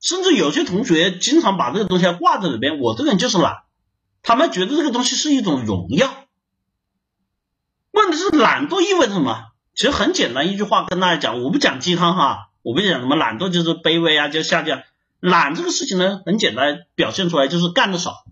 [0.00, 3.64] 甚至有些同学经常把这个东西挂在里边，我这个人就是懒，
[4.22, 6.26] 他们觉得这个东西是一种荣耀。
[8.10, 9.52] 问题是懒惰意味着什么？
[9.74, 14.82] 其实很简单一句话跟大家讲，我不讲鸡汤哈，我不讲什么懒惰就是卑微啊，就下降。
[15.20, 18.24] 懒这个事情呢，很简单，表现出来就是干的少，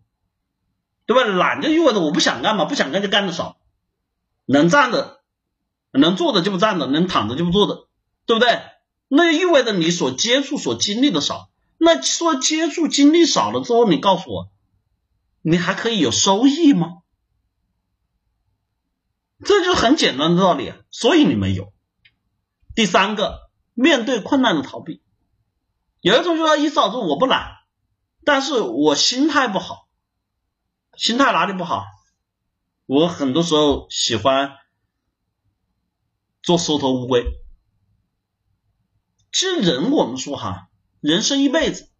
[1.07, 1.23] 对吧？
[1.23, 3.57] 懒就意味着我不想干嘛，不想干就干的少。
[4.47, 5.21] 能站的，
[5.93, 7.87] 能坐的就不站的，能躺着就不坐着，
[8.27, 8.61] 对不对？
[9.07, 11.51] 那意味着你所接触、所经历的少。
[11.79, 14.49] 那说接触经历少了之后，你告诉我，
[15.43, 16.98] 你还可以有收益吗？
[19.45, 20.73] 这就是很简单的道理。
[20.91, 21.73] 所以你们有。
[22.75, 25.03] 第三个，面对困难的逃避。
[26.01, 27.57] 有的同学说：“一早说我不懒，
[28.25, 29.89] 但是我心态不好。
[30.97, 31.85] 心态哪里不好？”
[32.87, 34.53] 我很多时候喜欢
[36.43, 37.27] 做缩头乌龟。
[39.31, 40.69] 其实人，我们说哈，
[41.01, 41.91] 人生一辈子，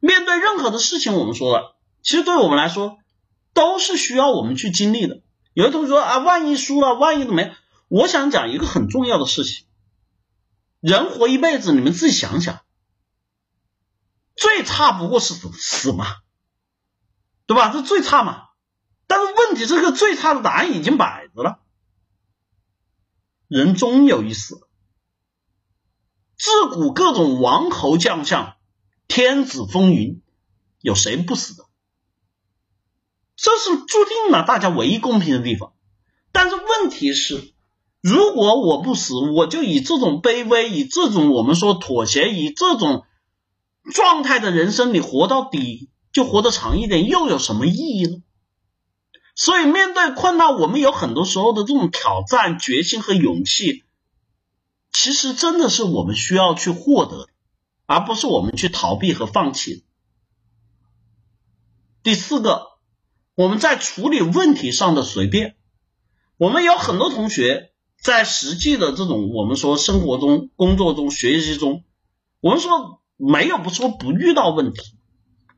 [0.00, 2.98] 面对任何的事情，我们说了，其实对我们来说
[3.54, 5.22] 都是需要我们去经历的。
[5.58, 7.56] 有的同学说啊，万一输了，万一怎么样？
[7.88, 9.66] 我想讲一个很重要的事情：
[10.78, 12.60] 人活一辈子，你们自己想想，
[14.36, 16.06] 最差不过是死嘛，
[17.46, 17.72] 对吧？
[17.72, 18.50] 这最差嘛。
[19.08, 21.58] 但是问题，这个最差的答案已经摆着了。
[23.48, 24.60] 人终有一死，
[26.36, 28.54] 自古各种王侯将相、
[29.08, 30.22] 天子风云，
[30.82, 31.67] 有谁不死的？
[33.38, 35.72] 这是注定了大家唯一公平的地方。
[36.32, 37.54] 但是问题是，
[38.02, 43.04] 如果我不死，我就以这种卑微、以这种我们说妥协、以这种
[43.94, 48.22] 状态的人生，你活到底，就活得长一点，又有什么意义呢？
[49.36, 53.84] 所以，面对困难，我们有很多时候的这种挑战、决心和勇气，
[54.92, 57.28] 其实真的是我们需要去获得，
[57.86, 59.84] 而不是我们去逃避和放弃。
[62.02, 62.67] 第四个，
[63.38, 65.54] 我们在处理问题上的随便。
[66.38, 67.72] 我们有很多同学
[68.02, 71.84] 在实际的这种我们说生活中、工作中、学习中，
[72.40, 74.98] 我们说没有不说不遇到问题，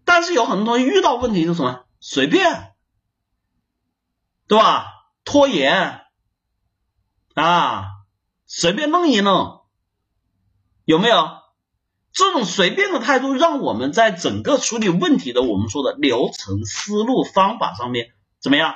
[0.05, 1.87] 但是有很多同学遇到问题是什么？
[2.01, 2.75] 随便。
[4.47, 4.85] 对吧？
[5.25, 6.03] 拖延
[7.33, 7.87] 啊，
[8.45, 9.63] 随便弄一弄，
[10.85, 11.40] 有没有
[12.13, 13.33] 这种随便的态度？
[13.33, 18.75] 让我们在整个处理问题的我们说的流程、思路、方法上面怎么样？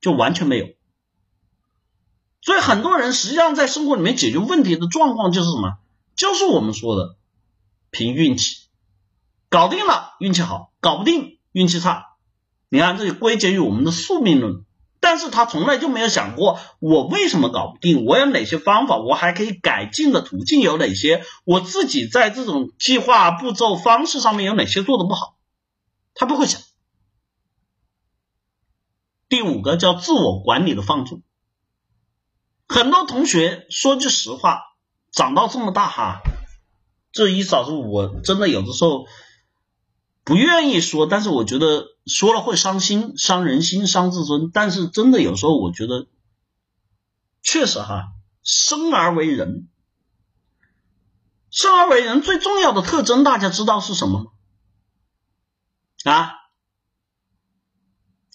[0.00, 0.66] 就完全没有。
[2.42, 5.78] 所以很多人实际上在生活里面解决问题的状况就是什么？
[6.16, 7.16] 就是我们说的
[7.90, 8.66] 凭运气，
[9.48, 12.16] 搞定了运气好，搞不定运气差。
[12.68, 14.65] 你看，这就归结于我们的宿命论。
[15.08, 18.04] 但是他从来就没有想过，我为什么搞不定？
[18.06, 18.96] 我有哪些方法？
[18.96, 21.24] 我还可以改进的途径有哪些？
[21.44, 25.36] 我自己在这种计划步骤方式上面有哪些做的不好？
[26.12, 26.60] 他不会想。
[29.28, 31.22] 第五个叫自我管理的放纵。
[32.66, 34.60] 很多同学说句实话，
[35.12, 36.20] 长到这么大哈，
[37.12, 39.06] 这一早上我真的有的时候。
[40.26, 44.50] 不愿意说，但是我觉得说了会伤心、伤人心、伤自尊。
[44.52, 46.08] 但是真的有时候，我觉得
[47.44, 48.08] 确实哈，
[48.42, 49.68] 生而为人，
[51.48, 54.30] 生而为人最重要的特征，大家知道是什么吗？
[56.12, 56.32] 啊，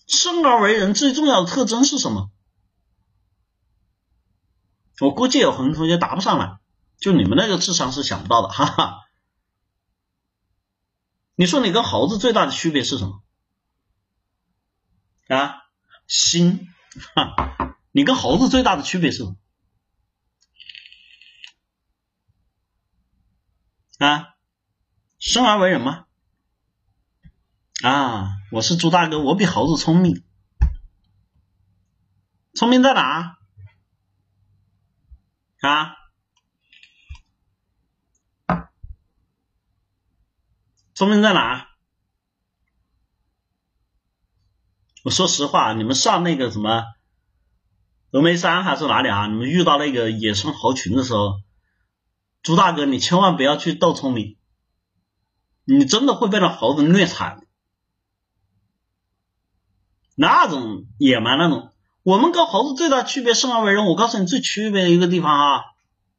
[0.07, 2.31] 生而为人最重要的特征是什么？
[5.01, 6.57] 我估计有很多同学答不上来，
[7.01, 8.99] 就你们那个智商是想不到的，哈哈。
[11.41, 13.23] 你说你跟猴子最大的区别是什么？
[15.27, 15.63] 啊，
[16.05, 16.67] 心，
[17.91, 19.35] 你跟猴子最大的区别是什么？
[23.97, 24.35] 啊，
[25.17, 26.05] 生而为人吗？
[27.81, 30.23] 啊，我是猪大哥，我比猴子聪明。
[32.53, 33.39] 聪明在哪？
[35.61, 35.95] 啊？
[41.01, 41.67] 聪明在哪？
[45.03, 46.83] 我说实话，你们上那个什么
[48.11, 49.25] 峨眉山还是哪里啊？
[49.25, 51.39] 你们遇到那个野生猴群的时候，
[52.43, 54.37] 朱大哥，你千万不要去斗聪明，
[55.65, 57.47] 你真的会被那猴子虐惨。
[60.13, 63.87] 那种野蛮那种，我们跟猴子最大区别，生而为人。
[63.87, 65.63] 我告诉你，最区别的一个地方啊，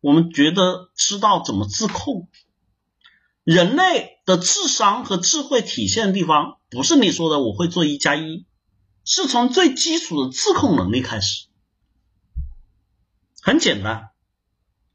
[0.00, 2.28] 我们觉得知道怎么自控。
[3.44, 8.46] 人类的智商和智慧体现的地方，不是你说的我会做一加一。
[9.04, 11.48] 是从最基础的自控能力开始，
[13.40, 14.10] 很简单。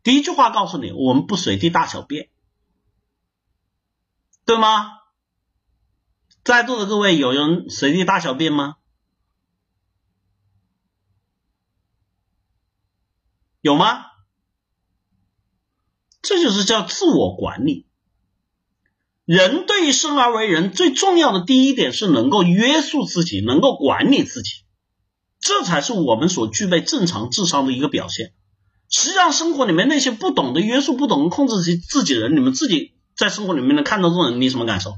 [0.01, 2.29] 第一句话告诉你，我们不随地大小便，
[4.45, 4.93] 对吗？
[6.45, 8.77] 在座的各位，有人随地大小便吗？
[13.59, 14.05] 有吗？
[16.21, 17.86] 这就是叫自我管理。
[19.27, 24.51] 人对于生而为人最重要的第一点是能够约束自己，能够管理自己，
[25.41, 28.31] 这才是我们所具备正常智商的一个表现。
[28.89, 34.95] 实际上，生活里面那些不懂得约束、不懂得控制自己自己人，你们自己在生活里面能看到这种人，你什么感受？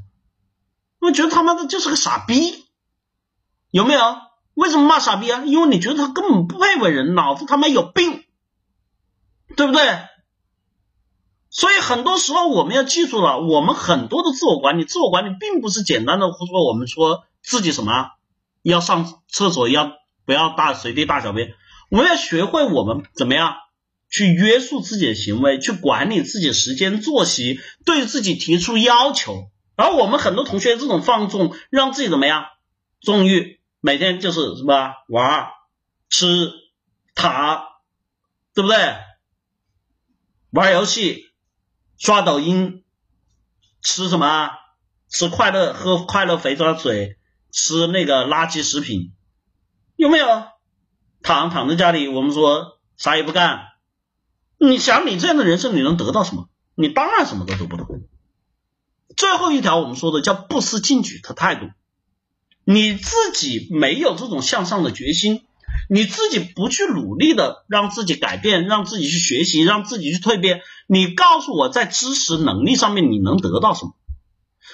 [1.02, 2.66] 我觉得他妈的就是个傻逼，
[3.72, 4.02] 有没有？
[4.54, 5.44] 为什么骂傻逼啊？
[5.44, 8.24] 因为你觉得他根本不配为人，脑子他妈有病，
[9.56, 9.82] 对不对？
[11.52, 18.12] 所以很多时候我们要记住了，我们很多的自我管理，自我管理并不是简单的说我们说自己什么
[18.62, 19.94] 要上厕所要
[20.26, 21.56] 不要大随地大小便，
[21.90, 23.56] 我们要学会我们怎么样
[24.12, 29.50] 去约束自己的行为，去管理自己时间作息，对自己提出要求。
[29.76, 32.46] 而我们很多同学这种放纵，让自己怎么样
[33.02, 35.48] 纵欲，每天就是什么玩、
[36.10, 36.52] 吃、
[37.16, 37.64] 躺，
[38.54, 38.78] 对不对？
[40.52, 41.29] 玩游戏。
[42.00, 42.86] 刷抖音，
[43.82, 44.52] 吃什么？
[45.10, 47.18] 吃快乐，喝快乐肥皂水，
[47.52, 49.14] 吃那个垃圾食品，
[49.98, 50.44] 有没有？
[51.22, 53.66] 躺躺在家里，我们说啥也不干。
[54.58, 56.48] 你想，你这样的人生，你能得到什么？
[56.74, 57.86] 你当然什么都得不到。
[59.18, 61.70] 最后一条，我们说的叫不思进取的态度，
[62.64, 65.46] 你自己没有这种向上的决心。
[65.92, 70.62] 你自己不去努力的让自己改变，让自己去学习，让自己去蜕变。
[70.88, 73.96] 你告诉我，在知识能力上面你能得到什么？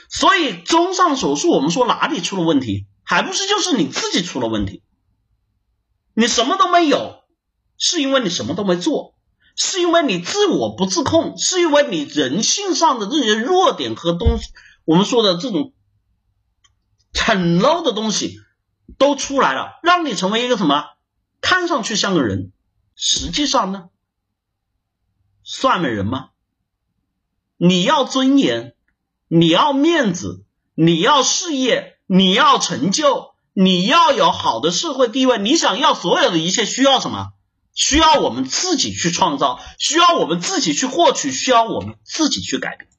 [0.09, 4.83] 所以，综上所述，我们说哪里出了问题，还不是就是你自己出了问题？
[6.13, 7.23] 你什么都没有，
[7.77, 9.15] 是因为你什么都没做，
[9.55, 14.49] 是因为你自我不自控，是因为你人性上的这些弱点和东西，
[14.83, 15.71] 我们说的这种
[17.13, 18.35] 很 low 的东西
[18.97, 20.83] 都出来了，让你成为一个什么？
[21.45, 22.51] 看上去像个人，
[22.95, 23.89] 实际上呢，
[25.43, 26.29] 算个人吗？
[27.55, 28.75] 你要尊严，
[29.27, 37.33] 你要面子，你要事业，你要成就，你要有好的社会地位，你想要所有的一切，需要什么？
[37.75, 42.89] 需要我们自己去创造，需要我们自己去获取，需要我们自己去改变。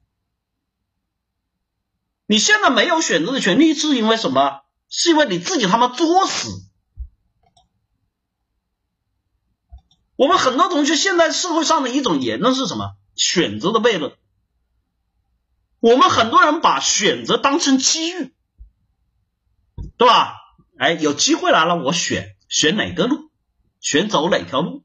[2.26, 4.60] 你现在没有选择的权利，是因为什么？
[4.88, 6.62] 是因为你自己他妈作死。
[10.16, 12.96] 我们很多同学现在社会上的一种言论是什么？
[13.14, 14.12] 选择的悖论。
[15.80, 18.34] 我们很多人把选择当成机遇，
[19.96, 20.34] 对吧？
[20.78, 23.30] 哎，有机会来了，我选选哪个路，
[23.80, 24.84] 选走哪条路，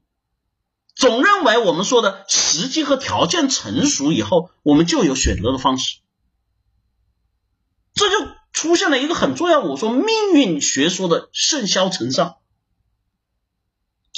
[0.94, 5.98] 总认为我们说的时机和条件成熟以后，我们就有选择的方式。
[7.94, 12.36] 这就出现了一个很重要，我说命运学说的盛嚣尘上。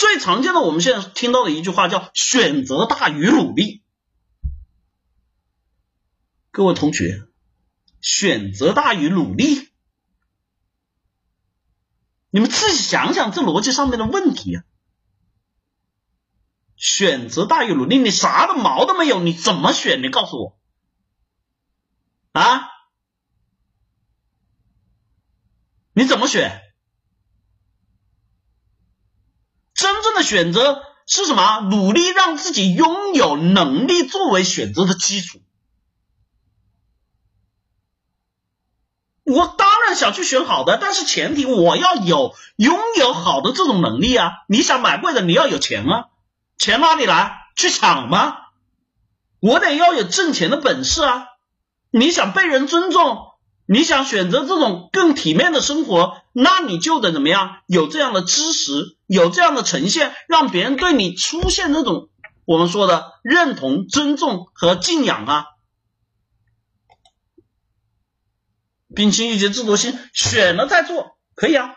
[0.05, 3.83] 最常见的，我们现在听到的一句话叫“选择大于努力”。
[6.53, 7.27] 各位同学，
[8.03, 9.71] 选择大于努力，
[12.29, 14.65] 你们自己想想这逻辑上面的问题啊！
[16.77, 20.03] 选择大于努力，你啥的毛都没有，你怎么选？
[20.03, 20.59] 你告诉我
[22.33, 22.69] 啊？
[25.95, 26.61] 你怎么选？
[29.85, 31.61] 真正的选择是什么？
[31.71, 35.43] 努力让自己拥有能力作为选择的基础。
[39.25, 44.31] 我当然想去选好的，但是前提我要有拥有好的这种能力啊！
[44.49, 46.07] 你想买贵的，你要有钱啊，
[46.57, 47.37] 钱哪里来？
[47.55, 48.39] 去抢吗？
[49.41, 51.27] 我得要有挣钱的本事啊！
[51.91, 53.34] 你想被人尊重，
[53.67, 57.63] 你想选择这种更体面的生活，那你就得怎么样？
[57.67, 62.11] 有这样的知识，有这样的呈现，让别人对你出现这种
[62.45, 65.47] 我们说的认同、尊重和敬仰啊。
[68.95, 71.77] 摒清一切制度性，选了再做可以啊，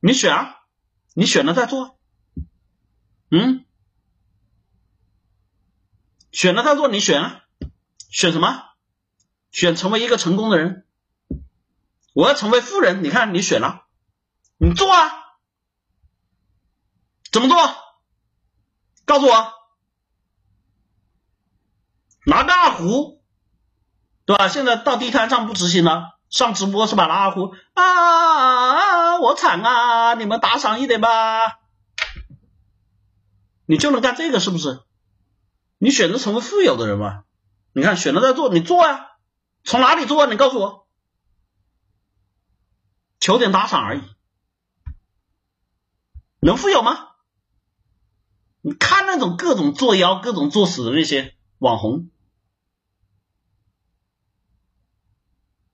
[0.00, 0.56] 你选啊，
[1.14, 1.98] 你选了再做，
[3.30, 3.64] 嗯，
[6.30, 7.40] 选了再做，你选啊，
[8.10, 8.73] 选什么？
[9.54, 10.84] 选成为一个成功的人，
[12.12, 13.84] 我要成为富人，你看你选了，
[14.56, 15.12] 你做啊，
[17.30, 17.56] 怎么做？
[19.04, 19.52] 告诉我，
[22.26, 23.22] 拿个二胡。
[24.26, 24.48] 对吧？
[24.48, 27.06] 现在到地摊上不执行了，上直播是吧？
[27.06, 30.14] 拿二胡啊，我惨啊！
[30.14, 31.60] 你们打赏一点吧，
[33.66, 34.80] 你就能干这个是不是？
[35.76, 37.24] 你选择成为富有的人吧？
[37.72, 39.10] 你看选择在做，你做呀？
[39.64, 40.26] 从哪里做？
[40.26, 40.86] 你告诉我，
[43.18, 44.02] 求点打赏而已，
[46.40, 47.08] 能富有吗？
[48.60, 52.10] 你看那种各种作妖、各种作死的那些网红。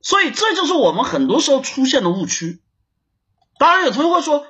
[0.00, 2.62] 所以这就是我们很多时候出现的误区。
[3.58, 4.46] 当然有同学会说：“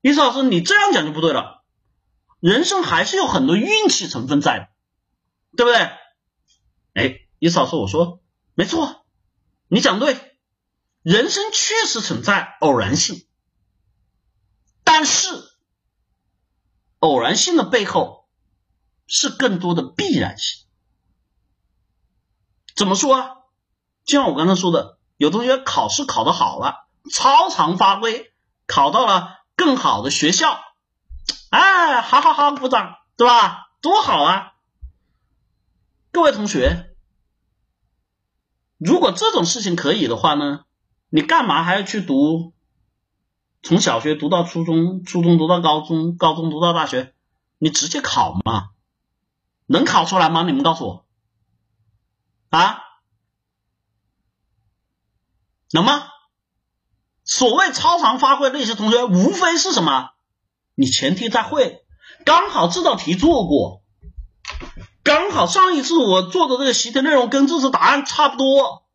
[0.00, 1.62] 李老师，你这样讲就不对了。
[2.40, 4.68] 人生还是有很多运气成分在的，
[5.56, 5.78] 对不对？”
[6.94, 8.23] 哎，李老师，我说
[8.54, 9.04] 没错，
[9.68, 10.38] 你讲对，
[11.02, 13.26] 人生确实存在偶然性，
[14.82, 15.28] 但是
[16.98, 18.28] 偶然性的背后
[19.06, 20.64] 是更多的必然性。
[22.74, 23.30] 怎么说啊？
[24.04, 24.98] 就像我刚才说的。
[25.16, 28.34] 有同学考试考得好了，超常发挥，
[28.66, 30.58] 考到了更好的学校，
[31.50, 33.68] 哎，好好好，鼓掌，对吧？
[33.80, 34.54] 多好啊！
[36.10, 36.93] 各位同学，
[38.78, 40.64] 如果这种事情可以的话呢，
[41.08, 42.52] 你干嘛还要去读？
[43.62, 47.14] 从小学读到初中，初中读到高中，高中读到大学，
[47.58, 48.70] 你直接考嘛？
[49.66, 50.42] 能考出来吗？
[50.42, 51.06] 你们告诉我
[52.50, 52.80] 啊？
[55.70, 56.08] 能吗？
[57.24, 60.10] 所谓超常发挥那些同学，无非是什么？
[60.74, 61.86] 你前提在会，
[62.26, 63.83] 刚好这道题做过，
[65.04, 68.86] 刚好上一次我做的这个习题内容跟这次答案差不多，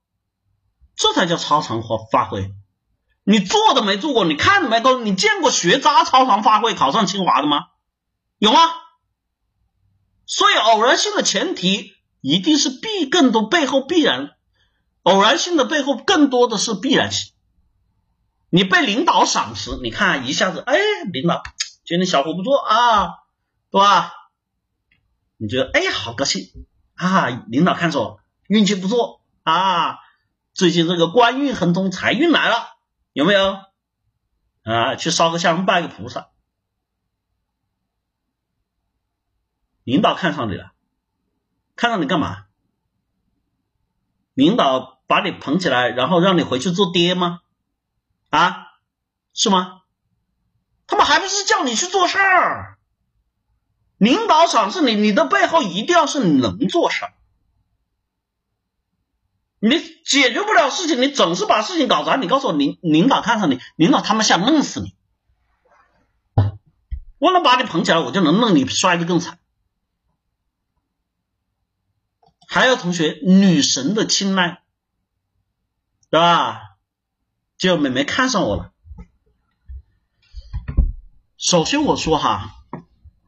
[0.95, 2.51] 这才叫超常发发挥。
[3.23, 7.67] 你做都没做过，你看都没都，你见过学渣超常发挥考上清华的吗？
[8.39, 8.59] 有吗？
[10.25, 14.31] 所以偶然性的前提一定是必更多背后必然。
[15.03, 17.33] 偶然性的背后更多的是必然性。
[18.49, 20.75] 你被领导赏识，你看一下子，哎，
[21.11, 21.43] 领导
[21.85, 23.09] 觉得小伙不错啊，
[23.69, 24.11] 对吧？
[25.41, 27.29] 你觉得哎，好高兴啊！
[27.47, 29.99] 领导看着运气不错啊，
[30.53, 32.75] 最近这个官运亨通，财运来了，
[33.13, 33.55] 有没有？
[34.63, 36.27] 啊，去烧个香，拜个菩萨。
[39.85, 40.73] 领导看上你了，
[41.77, 42.47] 看上你干嘛？
[44.33, 47.39] 领导把你捧起来，然后让你回去做爹吗？
[48.29, 48.67] 啊，
[49.33, 49.83] 是吗？
[50.85, 52.78] 他们还不是叫你去做事儿？
[53.99, 57.05] 领导赏识你，你的背后一定要是能做事。
[59.59, 62.15] 你解决不了事情，你总是把事情搞砸。
[62.15, 64.95] 你告诉我，领领导看上你，领导他们想弄死你。
[67.17, 69.37] 我能把你捧起来，我就能弄你摔得更惨。
[72.47, 74.63] 还有同学，女神的青睐，
[76.09, 76.77] 对吧？
[77.57, 78.71] 就美眉看上我了。
[81.37, 82.58] 首先我说哈，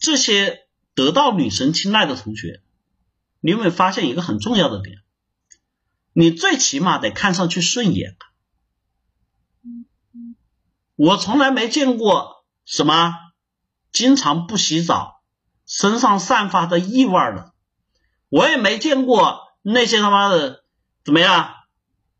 [0.02, 2.64] 这些得到女神青睐的同学，
[3.40, 4.98] 你有没有发现一个很重要的点？
[6.12, 8.18] 你最起码得看上去顺眼。
[10.96, 13.14] 我从来没见过什么
[13.92, 15.22] 经常不洗澡、
[15.68, 17.54] 身上散发的异味的。
[18.30, 20.64] 我也没见过那些他妈的
[21.04, 21.54] 怎么样，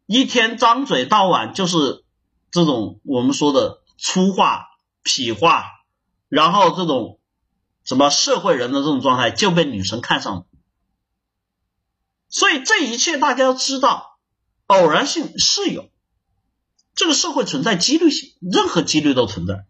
[0.06, 2.06] 一天张嘴到晚就是
[2.52, 4.68] 这种我们说的粗话、
[5.04, 5.66] 痞话，
[6.30, 7.20] 然后这种
[7.84, 10.46] 什么社会人的这种状态就被女神看上了。
[12.30, 14.20] 所以这一切大家要知道，
[14.68, 15.90] 偶然性是有，
[16.96, 19.66] 这个社会存在几率性，任何几率都存在。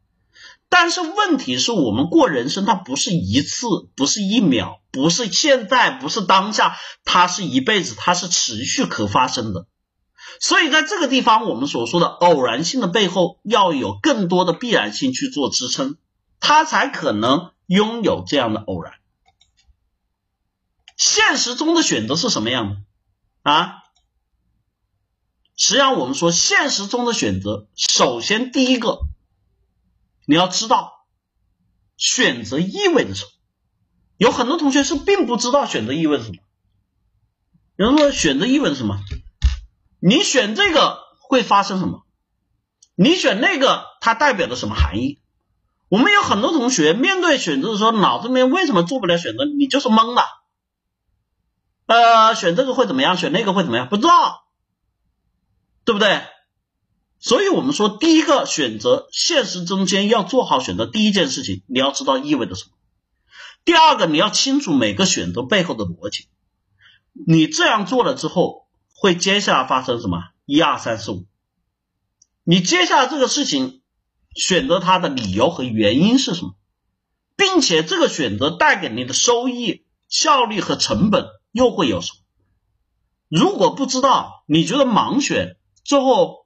[0.70, 9.66] 但是问题是我们过人生，它不是一次，不是一秒，不是现在，不是当下，它是一辈子，它是持续可发生的。
[10.40, 15.98] 所以在这个地方，我们所说的偶然性的背后，要有更多的必然性去做支撑，
[16.40, 18.96] 它才可能拥有这样的偶然。
[20.98, 22.82] 现实中的选择是什么样的
[23.50, 23.84] 啊？
[25.56, 29.00] 实际上我们说现实中的选择，首先第一个
[30.26, 31.06] 你要知道
[31.96, 33.32] 选择意味着什么。
[34.18, 36.36] 有很多同学是并不知道选择意味着什么。
[37.78, 39.00] 有人说选择意味着什么？
[40.02, 42.06] 你选这个会发生什么？
[42.96, 45.22] 你选那个它代表的什么含义？
[45.92, 49.44] 我们有很多同学面对选择的时候，脑子里面为什么做不了选择？
[49.44, 50.24] 你就是懵的。
[51.86, 53.18] 呃，选这个会怎么样？
[53.18, 53.90] 选那个会怎么样？
[53.90, 54.46] 不知道，
[55.84, 56.22] 对不对？
[57.20, 60.86] 所以我们说，第一个选择，现实中间要做好选择。
[60.86, 62.72] 第一件事情，你要知道意味着什么。
[63.66, 66.30] 第二个，你要清楚每个选择背后的逻辑。
[67.28, 70.20] 你这样做了之后，会接下来发生什么？
[70.46, 71.26] 一二三四五。
[72.46, 73.81] 你接下来这个事情
[74.36, 76.56] 选择它的理由和原因是什么？
[77.36, 81.28] 并且这个选择带给你的收益、效率和成本。
[81.54, 82.18] 又会有什么？
[83.28, 86.46] 如果不知道，你觉得盲选，最后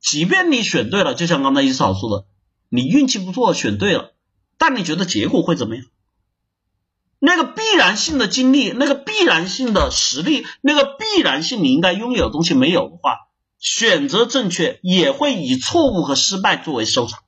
[0.00, 2.26] 即便你选对了，就像刚才一嫂说的，
[2.68, 4.14] 你运气不错选对了，
[4.56, 5.84] 但你觉得结果会怎么样？
[7.18, 13.25] 那个必然性的经历，那个必然性的实力，那个必然性你应该拥有的东西没有的话，
[13.58, 17.22] 选择正确也会以错误和失败作为收场。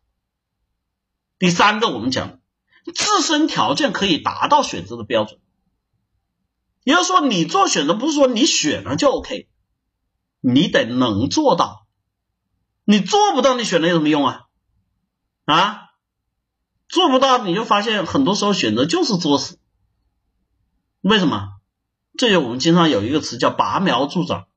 [1.39, 2.41] 第三个，我们讲
[2.95, 5.41] 自身条件可以达到选择的标准。
[6.85, 9.49] 也就是说，你做选择不是说你选了就 OK，
[10.41, 11.87] 你得能做到。
[12.85, 14.47] 你做不到，你选了有什么用啊？
[15.45, 15.81] 啊，
[16.89, 19.59] 做不到，你就发现很多时候选择就是作死。
[21.01, 21.49] 为什么？
[22.17, 24.49] 这就我们经常有一个词叫拔苗助长，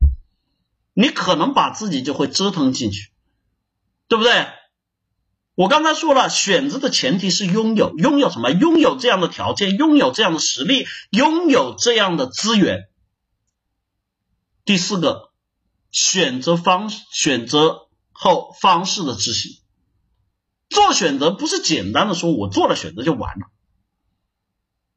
[0.93, 3.11] 你可能把自己就会折腾进去，
[4.07, 4.47] 对不对？
[5.53, 8.51] 我刚才说了，选择的前提是拥有，拥有什么？
[8.51, 12.89] 拥有这样的条件，拥有这样的实力，拥有这样的资源。
[14.65, 15.31] 第四个，
[15.91, 19.59] 选择方选择后方式的执行。
[20.69, 23.47] 做选择不是简单的说我做了选择就完了，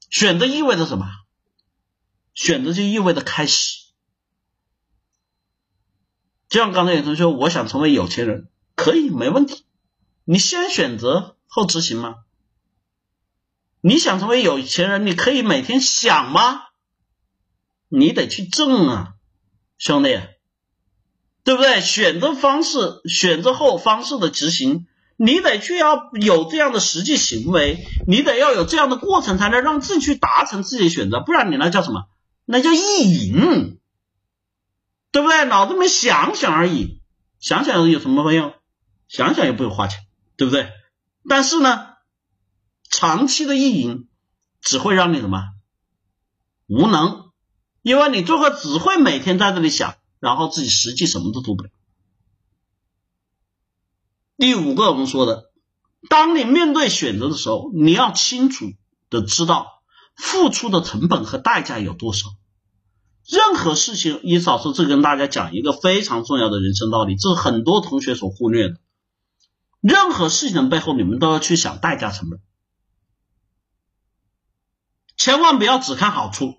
[0.09, 1.07] 选择意味着什么？
[2.33, 3.84] 选择就意味着开始。
[6.55, 8.47] 就像刚才有同学说，我想成为有钱人，
[8.77, 9.65] 可以，没问题。
[10.25, 12.15] 你先选择后执行吗？
[13.81, 16.63] 你想成为有钱人，你可以每天想吗？
[17.89, 19.15] 你得去挣啊，
[19.79, 20.21] 兄弟，
[21.43, 21.81] 对不对？
[21.81, 24.87] 选择方式，选择后方式的执行，
[25.17, 32.05] 你得去要有这样的实际行为，你得要有这样的过程，才能让自己去达成自己的选择，不然你那叫什么？
[32.45, 32.79] 那叫意
[33.27, 33.81] 淫，
[35.15, 35.45] 对不对？
[35.45, 37.01] 脑子里面想想而已，
[37.39, 38.53] 想想有什么用？
[39.07, 40.01] 想想又不用花钱。
[40.37, 40.69] 对不对？
[41.29, 41.87] 但是呢，
[42.91, 44.09] 长期的意淫
[44.61, 45.45] 只会让你什么
[46.67, 47.31] 无能，
[47.81, 51.71] 因为你最后只会每天在这里想，然后自己实际什么都做不了。
[54.37, 55.53] 第五个，我们说的，
[56.11, 58.73] 当你面对选择的时候，你要清楚
[59.11, 59.81] 的知道
[60.17, 62.27] 付出的成本和代价有多少。
[63.27, 68.77] 任何事情，一嫂说这跟大家讲一个非常重要的人生道理，这是很多同学所忽略的。
[69.81, 72.41] 任何事情的背后，你们都要去想代价成本，
[75.17, 76.57] 千万不要只看好处。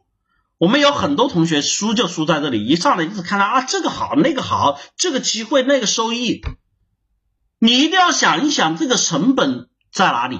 [0.57, 6.41] 我们有很多同学输就输在这里，一上来一直看到啊这个好那个好，这个机会那个收益，
[7.59, 10.39] 你一定要想一想这个成本在哪里，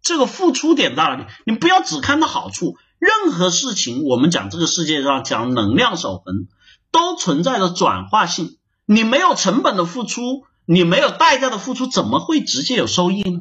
[0.00, 1.24] 这个付出点在哪里。
[1.44, 2.78] 你不要只看到好处。
[2.98, 6.48] 任何事情，我们讲这个世界上讲能量守恒，
[6.90, 8.58] 都存在着转化性。
[8.84, 10.44] 你没有成本的付出。
[10.70, 13.40] 你没有代价的付出，怎么会直接有收益呢？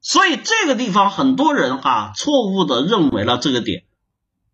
[0.00, 3.82] 所以这个地方很多人哈错误的认为了这个点，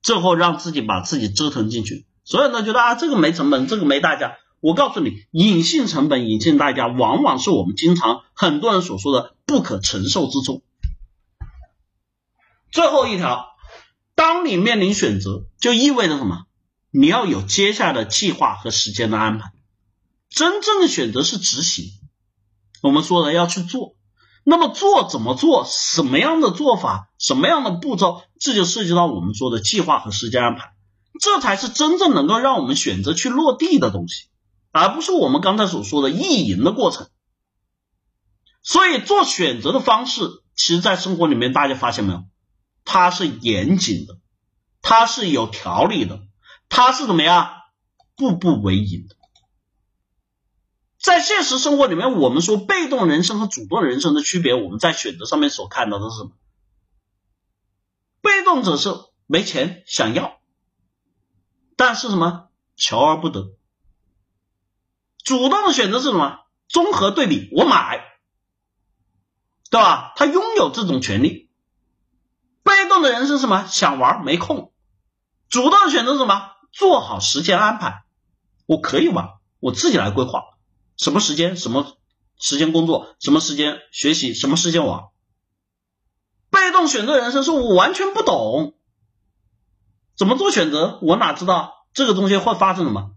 [0.00, 2.06] 最后让自己把自己折腾进去。
[2.24, 4.38] 所有人都觉得啊，这个没成本，这个没代价。
[4.60, 10.62] 我告诉你，隐性成本、隐性代价，往往是我们经常很多人所说的不可承受之重。
[12.70, 13.46] 最后一条，
[14.14, 16.44] 当你面临选择，就意味着什么？
[16.90, 19.52] 你要有接下来的计划和时间的安排。
[20.30, 21.86] 真正的选择是执行，
[22.82, 23.94] 我们说的要去做，
[24.44, 30.72] 那么做怎么做，什么样的做法，什么样的步骤，这就涉及到我们说的计划和时间安排，
[31.20, 34.28] 这才是真正能够让我们选择去落地的东西，
[34.70, 37.08] 而不是我们刚才所说的意淫的过程。
[38.62, 42.24] 所以做选择的方式，其实在生活里面大家发现没有，
[42.90, 44.18] 它是严谨的，
[44.80, 46.22] 它是有条理的，
[46.70, 47.50] 它是怎么样，
[48.16, 49.14] 步步为营的。
[50.98, 56.30] 在现实生活里面，我们说被动人生和主动人生的区别，我们在选择上面所看到的是什么？
[58.22, 58.88] 被动者是
[59.26, 60.40] 没钱想要，
[61.76, 63.54] 但是什么求而不得；
[65.22, 66.38] 主动的选择是什么？
[66.68, 68.02] 综合对比，我买，
[69.70, 70.14] 对吧？
[70.16, 71.47] 他拥有这种权利。
[72.68, 73.66] 被动的人是什么？
[73.66, 74.72] 想玩没空。
[75.48, 76.50] 主动选择什么？
[76.70, 78.02] 做好时间安排，
[78.66, 80.42] 我可以玩，我自己来规划，
[80.98, 81.96] 什么时间，什么
[82.38, 85.04] 时间工作，什么时间学习，什么时间玩。
[86.50, 88.74] 被动选择人生是我完全不懂，
[90.14, 93.12] 怎么做选择，我哪知道这个东西会发生什么？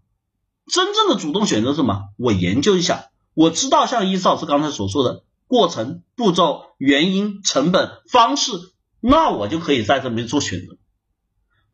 [0.72, 2.06] 真正的主动选择什么？
[2.18, 8.54] 我研究一下，我知道像伊老师刚才所说的过程、步骤、原因、成本、方式，
[9.02, 10.78] 那我就可以在这边做选择。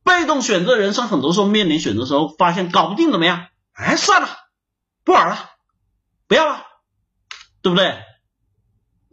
[0.03, 3.47] 被动选择人生很多时候面临选择时候，发现搞不定怎么样？
[3.73, 4.29] 哎，算了，
[5.03, 5.51] 不玩了，
[6.27, 6.63] 不要了，
[7.61, 8.01] 对不对？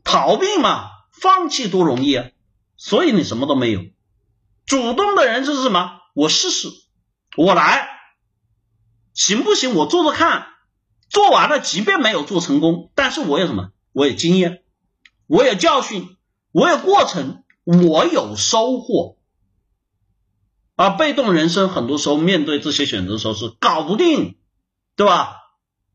[0.05, 2.31] 逃避嘛，放弃多容易啊！
[2.77, 3.83] 所以你什么都没有。
[4.67, 5.99] 主动的人就是什么？
[6.15, 6.69] 我试试，
[7.37, 7.89] 我来，
[9.13, 9.75] 行不行？
[9.75, 10.47] 我做做看。
[11.11, 13.71] 做完了，即便没有做成功，但是我有什么？
[13.93, 14.65] 我有经验，
[15.27, 16.17] 我有教训，
[16.51, 19.17] 我有过程，我有收获。
[20.77, 24.37] 而被动人生很多时候面对这些选择的时候是搞不定，
[24.97, 25.37] 对吧？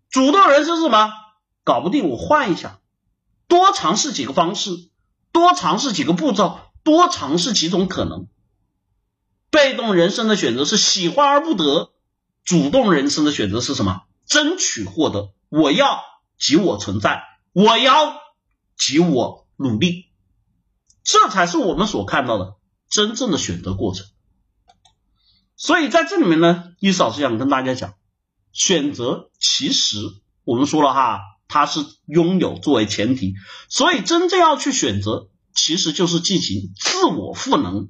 [0.10, 1.12] 主动人生是什么？
[1.64, 2.80] 搞不定，我换一下，
[3.48, 4.72] 多尝试几个方式，
[5.32, 6.60] 多尝试几个步骤。
[6.82, 8.28] 多尝试几种可能，
[9.52, 11.92] 被动人生的选择是喜欢而不得，
[12.46, 14.04] 主动人生的选择是什么？
[14.26, 15.34] 争取获得。
[15.50, 16.02] 我要
[16.40, 18.16] 即我存在，我要
[18.78, 20.09] 即我努力，
[21.12, 22.58] 这才是我们所看到的
[22.88, 24.06] 真正的选择过程。
[25.56, 27.96] 所以在这里面呢，伊老师想跟大家讲，
[28.52, 29.98] 选择其实
[30.44, 33.34] 我们说了哈，它是拥有作为前提，
[33.70, 35.30] 所以真正要去选择。
[35.52, 37.90] 其实就是进行自我赋能，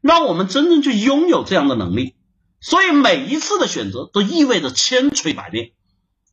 [0.00, 2.14] 让我们真正去拥有这样的能力。
[2.60, 5.72] 所以每一次的选择都意味着千锤百炼。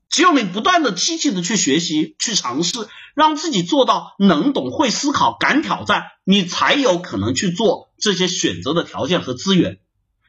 [0.10, 9.80] 只有你不断的积极的去学习、去尝试，让自己做到能懂、会思考、敢挑战，你才有可能去做这些选择的条件和资源，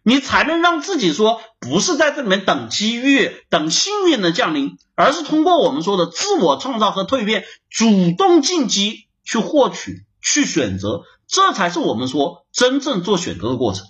[0.02, 10.04] 你才能让自己说不是在这里面等机遇、等幸运的降临，而是通过我们说的自我创造和蜕变，主动进击去获取。
[10.22, 13.86] 去选择，这才是我们说真正做选择的过程。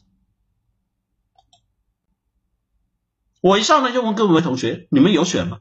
[3.41, 5.59] 我一上来就问各位同学：你们有选吗？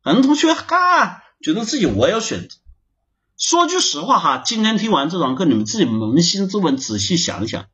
[0.00, 2.54] 很多同学哈，觉得自己我有选择。
[3.42, 7.66] 说句实话哈，今天听完这堂课，你们自己扪心自问，仔细想一想，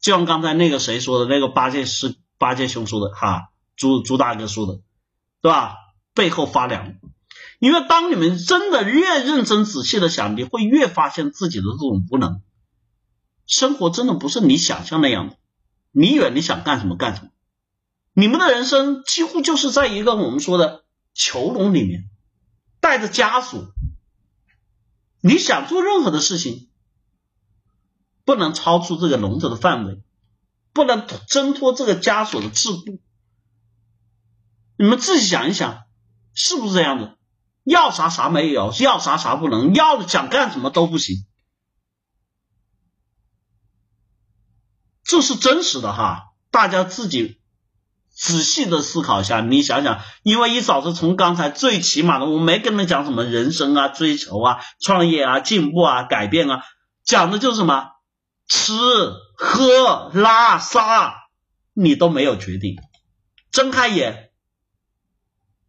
[0.00, 4.80] 就像刚才那个谁说的，那个八戒是八戒兄说的哈，朱朱大哥说的，
[5.40, 5.76] 对吧？
[6.14, 6.96] 背后发凉。
[7.60, 12.42] 因为当你们真的越认真仔细的想，你会越发现自己的这种无能。
[13.46, 15.36] 生活真的不是你想象那样的，
[15.92, 17.28] 你以为你想干什么干什么。
[18.14, 20.82] 你们的人生几乎就是在一个我们说的
[21.14, 22.10] 囚笼里面，
[22.80, 23.72] 带着枷锁。
[25.26, 26.68] 你想做任何的事情，
[28.26, 30.02] 不能超出这个笼子的范围，
[30.74, 33.00] 不能挣脱这个枷锁的桎梏。
[34.76, 35.84] 你们自己想一想，
[36.34, 37.16] 是不是这样的？
[37.62, 41.24] 要啥啥没有，要啥啥不能，要想干什么都不行，
[45.04, 46.34] 这是真实的哈。
[46.50, 47.40] 大家自己
[48.14, 56.64] 仔细的思考一下，你想想，因为一嫂子从刚才最起码的，我没跟他讲什么人生啊、追求啊、创业啊、进步啊、改变啊，
[57.02, 57.90] 讲的就是什么
[58.46, 58.72] 吃
[59.36, 61.24] 喝拉撒，
[61.72, 62.76] 你都没有决定。
[63.50, 64.30] 睁开眼，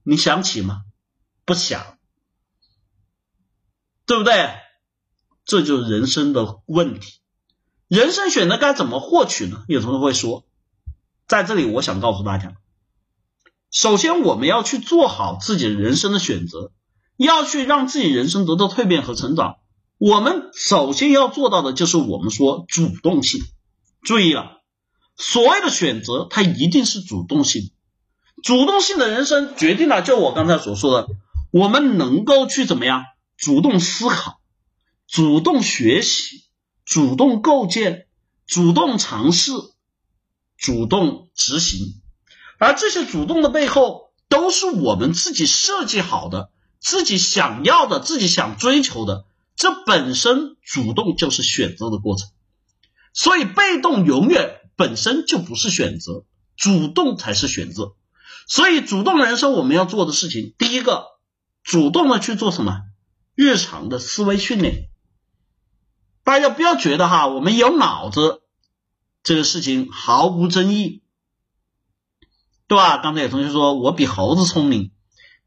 [0.03, 0.83] 你想起吗？
[1.45, 1.97] 不想，
[4.05, 4.51] 对不对？
[5.45, 7.21] 这就是人生的问题。
[7.87, 9.63] 人生选择该怎么获取呢？
[9.67, 10.43] 有同学会说，
[11.27, 12.53] 在这里我想告诉大家，
[13.71, 16.71] 首先我们要去做好自己人生的选择，
[17.17, 19.55] 要去让自己人生得到蜕变和成长。
[19.97, 23.41] 我们首先要做到的就是我们说主动性。
[24.01, 24.61] 注意了，
[25.17, 27.71] 所谓的选择，它一定是主动性。
[28.43, 31.07] 主动性的人生决定了，就我刚才所说的。
[31.51, 33.03] 我们能够去怎么样？
[33.37, 34.39] 主动思考，
[35.07, 36.43] 主动学习，
[36.85, 38.07] 主动构建，
[38.45, 39.51] 主动尝试，
[40.57, 42.01] 主动执行。
[42.57, 46.49] 而这些主动的背后，都是我们自己设计好的，
[46.79, 49.25] 自己想要的，自己想追求的。
[49.55, 52.29] 这本身主动就是选择的过程。
[53.13, 56.25] 所以被动永远本身就不是选择，
[56.55, 57.93] 主动才是选择。
[58.47, 61.13] 所以主动人生我们要做的事情，第一个。
[61.63, 62.83] 主动的去做什么
[63.33, 64.87] 日常的思维训练，
[66.23, 68.43] 大家不要觉得哈，我们有脑子
[69.25, 71.01] 这个事情毫无争议，
[72.67, 72.99] 对吧？
[72.99, 74.91] 刚才有同学说我比猴子聪明，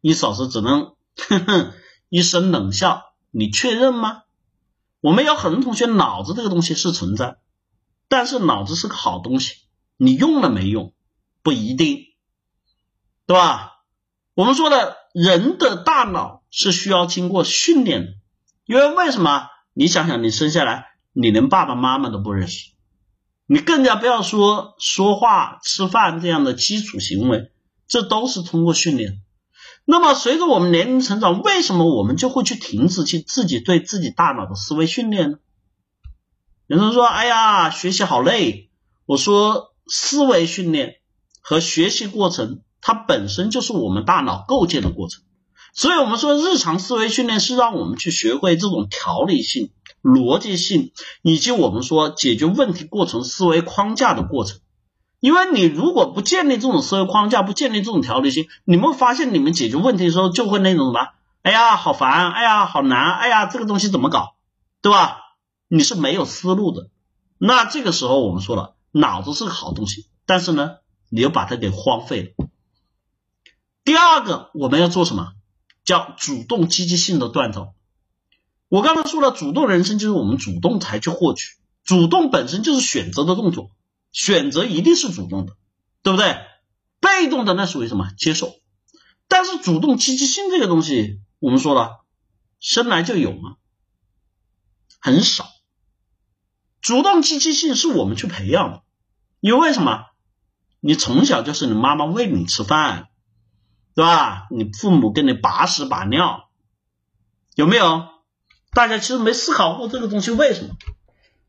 [0.00, 1.72] 你老师只能哼哼
[2.10, 3.04] 一声冷笑。
[3.30, 4.22] 你确认吗？
[5.00, 7.36] 我们有很多同学脑子这个东西是存在，
[8.08, 9.54] 但是脑子是个好东西，
[9.96, 10.92] 你用了没用
[11.44, 11.98] 不一定，
[13.26, 13.84] 对吧？
[14.34, 18.14] 我们说的人的大脑是需要经过训练的，
[18.66, 19.46] 因为为什么？
[19.72, 22.72] 你想想，你生下来你连爸爸妈妈都不认识，
[23.50, 27.50] 你更加不要说说话、吃饭这样的基础行为，
[27.88, 29.22] 这都是通过训练。
[29.86, 35.38] 那么随着我们年龄成长，为什么我们就会去停止去自己对自己大脑的思维训练呢？
[36.66, 38.68] 有人说：“哎呀，学习好累。”
[39.06, 40.96] 我说：“思维训练
[41.40, 45.22] 和学习过程，它本身就是我们大脑构建的过程。
[45.72, 49.70] 所以，我们说日常思维训练是让我们去学会这种条理性、
[50.02, 50.92] 逻辑性，
[51.22, 54.60] 以及我们说解决问题过程思维框架的过程。”
[55.20, 61.08] 因为你如果不建立这种思维框架，不建立这种条理性，你们发现你们解决问题的时候就会那种什么？
[61.42, 62.30] 哎呀，好烦！
[62.30, 63.14] 哎呀，好难！
[63.14, 64.36] 哎呀，这个东西怎么搞？
[64.80, 65.18] 对吧？
[65.66, 66.88] 你是没有思路的。
[67.36, 70.76] 那这个时候我们说了，脑子是个好东西，但是呢，
[71.08, 72.46] 你又把它给荒废了。
[73.84, 75.32] 第二个，我们要做什么？
[75.84, 77.74] 叫主动积极性的锻造。
[78.68, 83.70] 我刚刚说了，主动人生就是我们主动才去获取，主动本身就是选择的动作。
[84.10, 85.56] 选择一定是主动的，
[86.02, 86.38] 对不对？
[86.98, 88.10] 被动的那属于什么？
[88.16, 88.54] 接受。
[89.28, 92.04] 但是主动积极性这个东西，我们说了，
[92.58, 93.56] 生来就有吗？
[94.98, 95.46] 很少。
[96.80, 98.82] 主动积极性是我们去培养的，
[99.40, 100.06] 因为什么？
[100.80, 103.08] 你从小就是你妈妈喂你吃饭，
[103.94, 104.46] 对吧？
[104.50, 106.48] 你父母给你把屎把尿，
[107.54, 108.08] 有没有？
[108.78, 110.76] 大家其实没思考过这个东西为什么？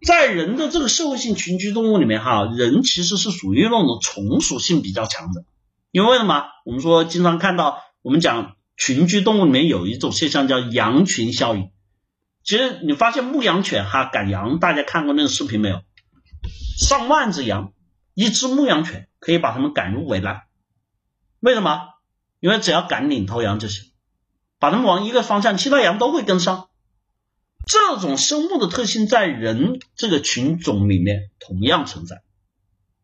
[0.03, 5.43] 在人的这个社会性群居动物里面，哈，人其实是属于那种从属性比较强的。
[5.91, 6.45] 因为什么？
[6.65, 11.69] 我们说经常看到，我们讲群居动物里面有一种现象叫羊群效应。
[12.43, 15.83] 其实你发现牧羊犬哈赶羊，大家看过那个视频没有？
[16.79, 17.73] 上万只羊，
[18.15, 20.45] 一只牧羊犬可以把它们赶入围栏。
[21.41, 21.89] 为什么？
[22.39, 23.91] 因为只要赶领头羊就行，
[24.57, 26.68] 把它们往一个方向，其他羊都会跟上。
[27.69, 32.23] 这种生物的特性在人这个群种里面同样存在。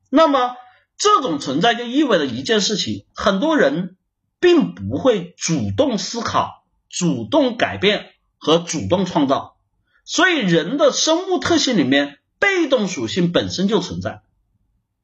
[0.10, 0.56] 那么，
[0.98, 3.96] 这种存在就意味着一件事情：很多人
[4.40, 8.08] 并不会主动思考、主动改变
[8.40, 9.56] 和主动创造。
[10.04, 14.24] 所以，人的生物特性里面，被动属性本身就存在。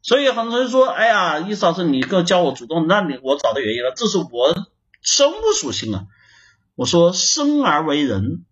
[0.02, 4.56] 所以，很多人说：“哎呀，意思是你哥教我主动，那你我找到原因了，这是我
[5.02, 6.06] 生物属性啊。”
[6.74, 8.44] 我说：“生而为人。”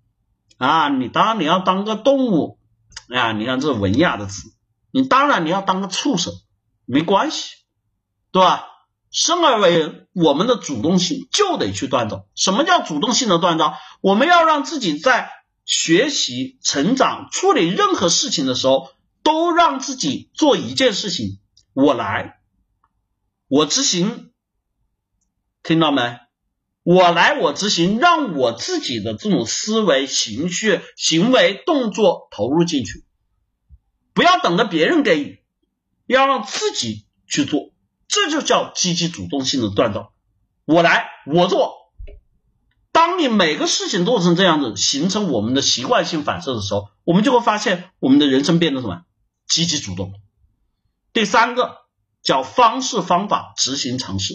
[0.59, 2.59] 啊，你当然你要当个动物，
[3.07, 4.53] 啊，你看这文雅的词，
[4.91, 6.33] 你当然你要当个畜生，
[6.85, 7.55] 没关系，
[8.31, 8.65] 对吧？
[9.09, 12.27] 生而为人，我们的主动性就得去锻造。
[12.35, 13.75] 什么叫主动性的锻造？
[14.01, 15.31] 我们要让自己在
[15.65, 18.91] 学习、成长、处理任何事情的时候，
[19.23, 21.39] 都让自己做一件事情，
[21.73, 22.41] 我来，
[23.47, 24.31] 我执行，
[25.63, 26.19] 听到没？
[26.91, 33.05] 我来，我执行，让我自己的这种思维、情绪、行为、动作投入进去，
[34.15, 35.43] 不要等着别人给予，
[36.07, 37.69] 要让自己去做，
[38.07, 40.13] 这就叫积极主动性的锻造。
[40.65, 41.75] 我来，我做。
[42.91, 49.03] 当你每个事情做成这样子，形成我们的习惯性反射的时候，我们就会发现我们的人生变得什么？
[49.47, 50.11] 积极主动。
[51.13, 51.77] 第三个
[52.23, 54.33] 叫方式方法执行尝试。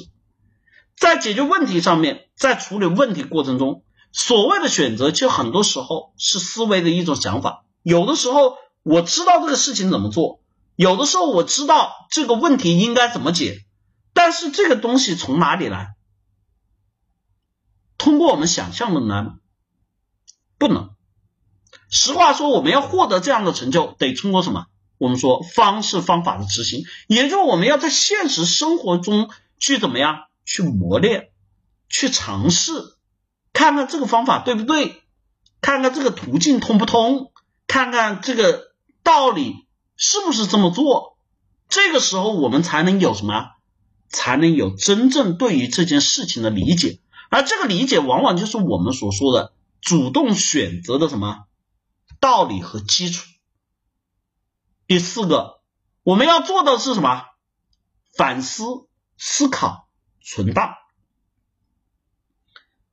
[0.96, 7.64] 在解决问题上面，在处理问题过程中，所谓的选择，其实很多时候是思维的一种想法。
[7.82, 10.40] 有的时候我知道这个事情怎么做，
[10.76, 13.64] 有的时候我知道这个问题应该怎么解，
[14.12, 15.94] 但是这个东西从哪里来？
[17.98, 19.34] 通过我们想象的来吗？
[20.58, 20.90] 不能。
[21.90, 24.66] 实话说，我们要获得这样的成就，得通过什么？
[24.98, 29.28] 我们说方式方法的执行，也就是我们要在现实生活中
[29.58, 30.26] 去怎么样？
[30.44, 31.30] 去磨练，
[31.88, 32.72] 去尝试，
[33.52, 35.02] 看看这个方法对不对，
[35.60, 37.32] 看看这个途径通不通，
[37.66, 38.72] 看看这个
[39.02, 39.66] 道理
[39.96, 41.16] 是不是这么做。
[41.68, 43.50] 这个时候我们才能有什么？
[44.08, 47.00] 才能有真正对于这件事情的理解。
[47.30, 51.46] 而这个理解往往就是我们所说的主动选择的什么
[52.20, 53.26] 道理和基础。
[54.86, 55.60] 第四个，
[56.04, 57.24] 我们要做的是什么？
[58.16, 58.86] 反思、
[59.16, 59.88] 思考。
[60.24, 60.74] 存档，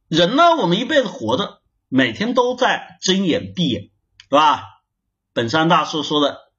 [0.10, 0.58] 人呢？
[0.58, 3.90] 我们一辈子活着，每天都在睁眼闭眼，
[4.30, 4.66] 对吧？
[5.32, 6.52] 本山大师说的，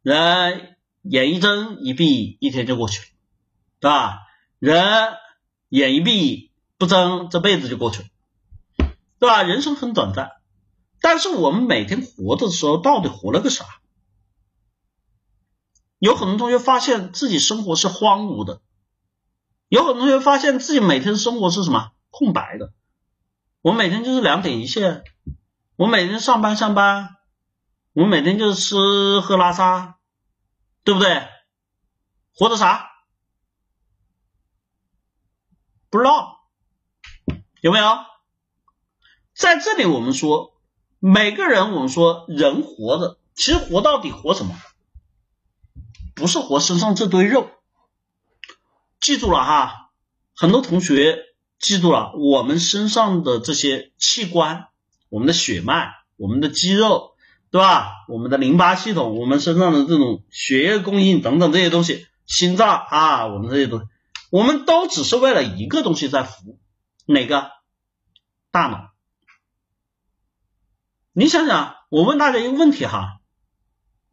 [0.00, 3.06] 人眼一睁一闭，一天就过去了，
[3.80, 4.20] 对吧？
[4.58, 5.12] 人
[5.68, 8.08] 眼一闭，不睁，这辈子就过去了，
[9.18, 9.42] 对吧？
[9.42, 10.32] 人生很短暂，
[11.02, 13.66] 但是我们每天活着的时候，到底活了个啥？
[15.98, 18.62] 有很多同学发现自己生活是荒芜的，
[19.68, 22.72] 有很多同学发现自己每天的生活是什么空白的。
[23.60, 25.04] 我每天就是两点一线，
[25.76, 27.16] 我每天上班上班，
[27.92, 29.98] 我每天就是吃喝拉撒，
[30.84, 31.26] 对不对？
[32.34, 32.90] 活的啥？
[35.88, 36.40] 不知道
[37.60, 37.86] 有没有？
[39.34, 40.60] 在这里我们说，
[40.98, 44.54] 每个人我们说人活着，其实活到底活什么？
[46.14, 47.50] 不是活身上这堆肉。
[49.04, 49.90] 记住了哈，
[50.34, 51.18] 很多同学。
[51.58, 54.68] 记住了，我们身上的这些器官，
[55.10, 57.12] 我们的血脉、我们的肌肉，
[57.50, 57.90] 对吧？
[58.08, 63.86] 我们的淋巴系统，我们身上的这种血液供应等等这些东西，心脏啊，我们这些东西，
[64.30, 66.58] 我们都只是为了一个东西在服务，
[67.04, 67.50] 哪个？
[68.50, 68.90] 大脑。
[71.12, 73.20] 你想想，我问大家一个问题哈，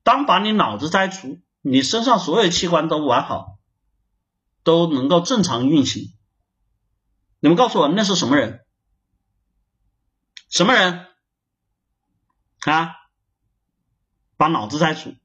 [0.03, 3.57] 当把你脑子摘除，你身上所有器官都完好，
[4.63, 6.13] 都能够正常运行。
[7.39, 8.65] 你们告诉我，那是什么人？
[10.49, 11.07] 什么人
[12.65, 12.95] 啊？
[14.37, 15.15] 把脑子摘除，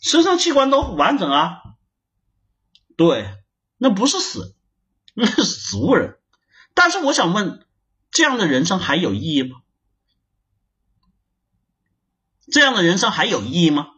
[0.00, 1.60] 身上器官都完整啊？
[2.96, 3.36] 对，
[3.76, 4.56] 那不是死，
[5.14, 6.20] 那是植物人。
[6.72, 7.66] 但是我想问，
[8.10, 9.60] 这样的人生还有意义吗？
[12.52, 13.94] 这样的人生还有意义吗？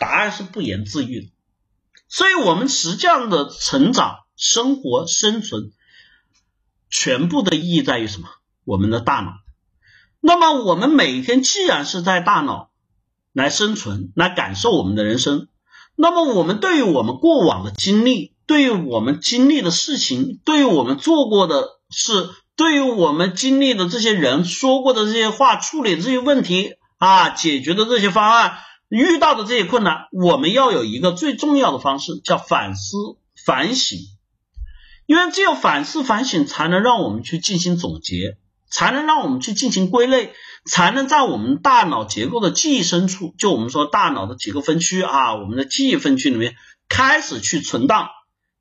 [0.00, 1.26] 答案是不言自喻的。
[2.08, 5.70] 所以，我们实际上的成长、生活、生存，
[6.90, 8.28] 全部的意义在于什么？
[8.64, 9.32] 我们的大脑。
[10.20, 12.70] 那么，我们每天既然是在大脑
[13.32, 15.48] 来生存、来感受我们的人生，
[15.94, 28.58] 那么我们对于我们过往的经历、对于我们经历的事情、对于我们做过的事、对于我们经历的这些人说过的这些话、处理这些问题啊、解决的这些方案。
[28.98, 32.96] 遇到的这些困难，我们要有一个最重要的方式，叫反思
[33.46, 33.98] 反省。
[35.06, 38.36] 因为只有反思反省，才能让我们去进行总结，
[38.70, 40.32] 才能让我们去进行归类，
[40.64, 46.54] 才能在我们大脑结构的记忆深处，就我们说大脑的几个分区啊，我们的记忆分区里面
[46.88, 48.08] 开始去存档。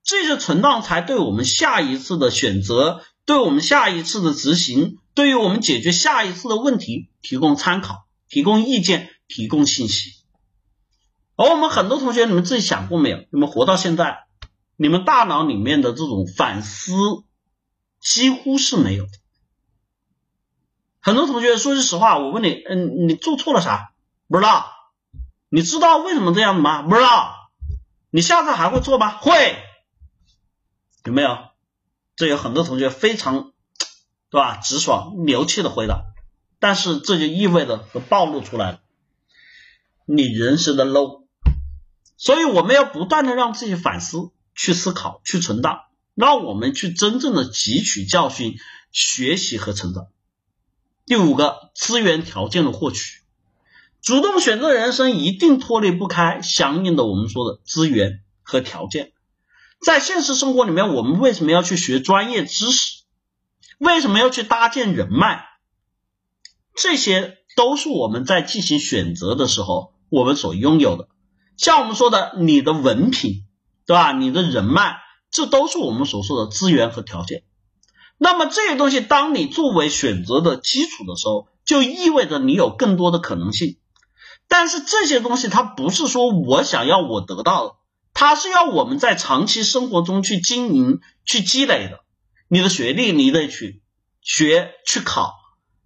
[0.03, 10.18] 这些存档才对我们下一次的选择，对我们下一次的执行，对于我们解决下一次的问题提供参考、提供意见、提供信息。
[11.39, 13.19] 而我们很多同学，你们自己想过没有？
[13.31, 14.25] 你们活到现在，
[14.75, 16.97] 你们大脑里面的这种反思
[18.01, 19.11] 几乎是没有的。
[20.99, 23.93] 很多同学说句实话，我问你，嗯，你做错了啥？
[24.27, 24.69] 不知道。
[25.47, 26.81] 你知道为什么这样吗？
[26.81, 27.33] 不知道。
[28.09, 29.17] 你下次还会做吗？
[29.17, 29.63] 会。
[31.05, 31.37] 有没有？
[32.17, 33.53] 这有很多同学非常，
[34.29, 34.57] 对吧？
[34.57, 36.03] 直爽、牛气的回答。
[36.59, 38.81] 但是这就意味着和暴露出来了，
[40.05, 41.28] 你人生的 low。
[42.19, 48.57] 所以我们要不断的让自己反思、去思考、去存档，让我们去真正的汲取教训、
[48.91, 50.07] 学习和成长。
[51.05, 53.21] 第五个，资源条件的获取，
[54.01, 59.13] 主动选择人生一定脱离不开相应的我们说的资源和条件。
[59.81, 63.03] 在现实生活里面，我们为什么要去学专业知识？
[63.77, 65.45] 为什么要去搭建人脉？
[66.75, 71.07] 这些都是我们在进行选择的时候我们所拥有的。
[71.59, 73.43] 像我们说的，你的文凭，
[73.85, 74.13] 对吧？
[74.13, 74.95] 你的人脉，
[75.29, 77.43] 这都是我们所说的资源和条件。
[78.17, 83.77] 那么这些东西，当你作为选择的基础的时候，就意味着你有更多的可能性。
[84.47, 87.75] 但是这些东西，它不是说我想要我得到的，
[88.13, 92.05] 它是要我们在长期生活中去经营、去积累的。
[92.47, 93.81] 你的学历，你得去
[94.21, 95.33] 学、去考；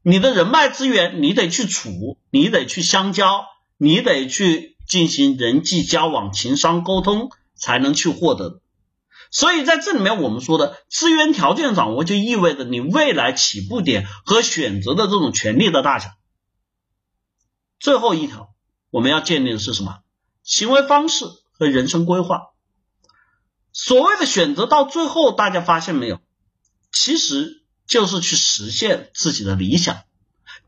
[0.04, 3.46] 你的人脉资源，你得去处，你得去相交，
[3.78, 4.73] 你得去。
[4.94, 8.62] 进行人际交往、情商沟通才能去获得，
[9.32, 16.12] 所以在这里面我们说的资源条件掌握，就意味着你未来起步点和选择的这种权利的大小。
[17.80, 18.54] 最后一条，
[18.92, 20.02] 我们要建立的是什么？
[20.44, 22.52] 行为方式和人生规划。
[23.72, 26.20] 所谓的选择，到最后大家发现没有，
[26.92, 30.04] 其实就是去实现自己的理想，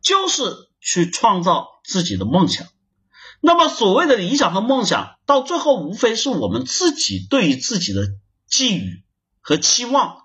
[0.01, 2.65] 就是去创造自己的梦想。
[3.47, 8.01] 那么，所谓的理想和梦想，到最后无非是我们自己对于自己的
[8.47, 9.03] 寄予
[9.39, 10.23] 和期望。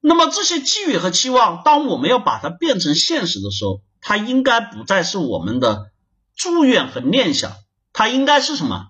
[0.00, 5.90] 那么，这些寄予和期望，当我们要把它变成现实的时候，它应该不再是我们的
[6.34, 7.52] 祝愿和念想，
[7.92, 8.88] 它应该是什么？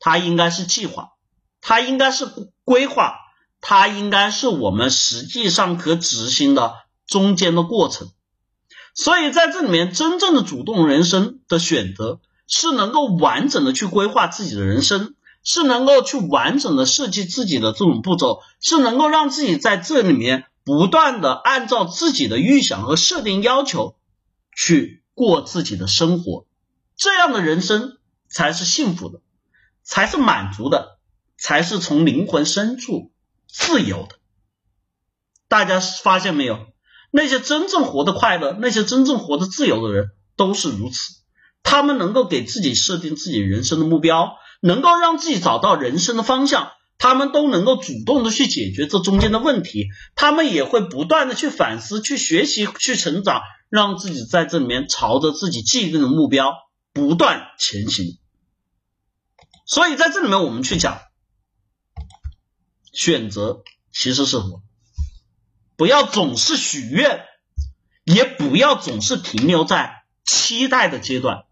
[0.00, 1.10] 它应该是计划。
[1.60, 2.26] 它应该是
[2.64, 3.14] 规划，
[3.60, 6.74] 它应该是我们实际上可执行的
[7.06, 8.10] 中间的过程。
[8.92, 12.20] 所以在这里面，真正的主动人生的选择，
[12.56, 23.96] 是能够完整的去规划自己的人生，是能够去完整的设计自己的这种步骤，是能够让自己在这里面不断的按照自己的预想和设定要求
[24.56, 26.46] 去过自己的生活，
[26.96, 27.98] 这样的人生
[28.28, 29.20] 才是幸福的，
[29.82, 31.00] 才是满足的，
[31.36, 33.10] 才是从灵魂深处
[33.48, 34.14] 自由的。
[35.48, 36.66] 大家发现没有？
[37.10, 41.23] 那些真正活得快乐、那些真正活得自由的人都是如此。
[41.64, 46.70] 他们能够给自己设定自己人生的目标，能够让自己找到人生的方向。
[46.96, 49.88] 他们都能够主动的去解决这中间的问题。
[50.14, 56.54] 他们也会不断的去反思、去学习、去成长，让自己在这里面朝着自己既定的目标
[56.92, 58.18] 不断前行。
[59.66, 61.00] 所以在这里面，我们去讲
[62.92, 64.62] 选择其实是什么？
[65.76, 67.24] 不要总是许愿，
[68.04, 71.44] 也不要总是停留在期待的阶段，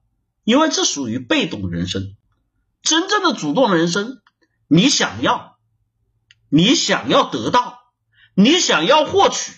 [0.45, 2.17] 因为这属于被动人生。
[2.83, 4.21] 真正的主动人生，
[4.67, 5.59] 你想要，
[6.49, 7.79] 你想要得到，
[8.35, 9.53] 你想要获取，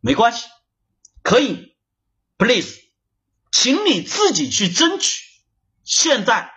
[0.00, 0.46] 没关系，
[1.22, 1.74] 可以
[2.38, 2.78] ，please，
[3.50, 5.24] 请你自己去争取，
[5.82, 6.52] 现在，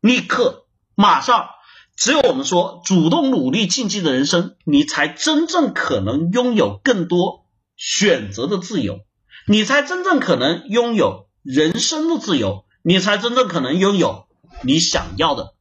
[0.00, 1.48] 立刻，马上。
[1.96, 7.46] 只有我们说主动努力竞技的人生，你才真正可能拥有更多
[7.76, 8.98] 选择的自由，
[9.46, 14.26] 你才真正可能拥有人生的自由，你才真正可能拥有
[14.62, 15.54] 你想要的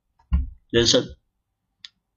[0.69, 1.05] 人生。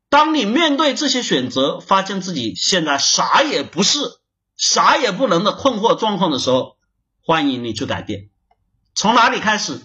[0.08, 3.98] 当你面对这些选择，发现自己现在啥也不是、
[4.56, 6.76] 啥也不能的困惑状况的时候，
[7.20, 8.30] 欢迎你去改变。
[8.94, 9.80] 从哪里开始？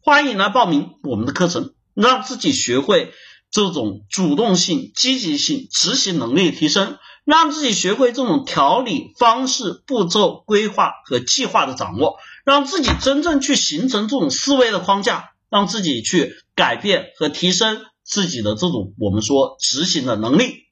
[0.00, 3.12] 欢迎来报名我们的课程，让自己学会。
[3.50, 6.96] 这种主动性、积极性、执行能力提升，
[7.26, 20.64] 让自己学会这种调理、方式、步骤、规划和计划的掌握，让自己真正去形成这种思维的框架，让自己去改变和提升自己的这种我们说执行的能力。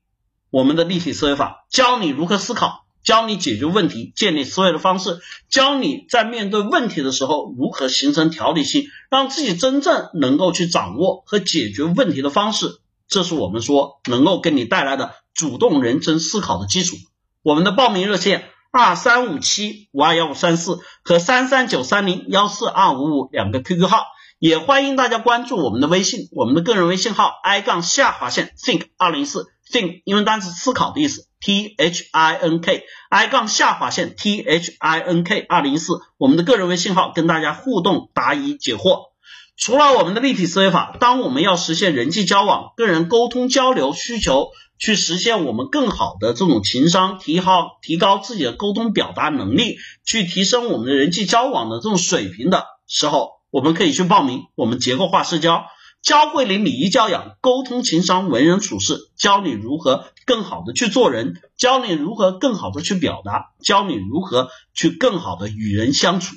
[0.51, 2.87] 我们的立体思维法教你如何思考。
[3.03, 12.79] 教你解决问题、建立思维的方式，教你在面对问题的时候如何形成条理性，让自己真正能够去掌握和解决问题的方式。
[13.09, 16.97] 这是我们说能够给你带来的主动人生思考的基础。
[17.43, 24.07] 我们的报名热线二三五七五二幺五三四和三三九三零幺四二五五两个 QQ 号，
[24.39, 31.27] 也欢迎大家关注我们的微信，我们的个人微信号 i 杠下划线 think 二零四 think 英文单词思考的意思。
[31.41, 39.11] T H I N K I 杠下划线 T H I N K 二零一四，我们的个人微信号跟大家互动答疑解惑。
[39.57, 44.49] 除了我们的立体思维法，当我们要实现人际交往、个人沟通交流需求，
[44.81, 55.67] 去实现我们更好的这种情商，提高提高自己的沟通表达能力，去提升我们的人际交往的这种水平的时候，我们可以去报名我们结构化社交。
[56.03, 66.35] 教会你礼仪教养、沟通情商、为人处事，教你如何更好的去做人，教你如何更好的去表达，教你如何去更好的与人相处。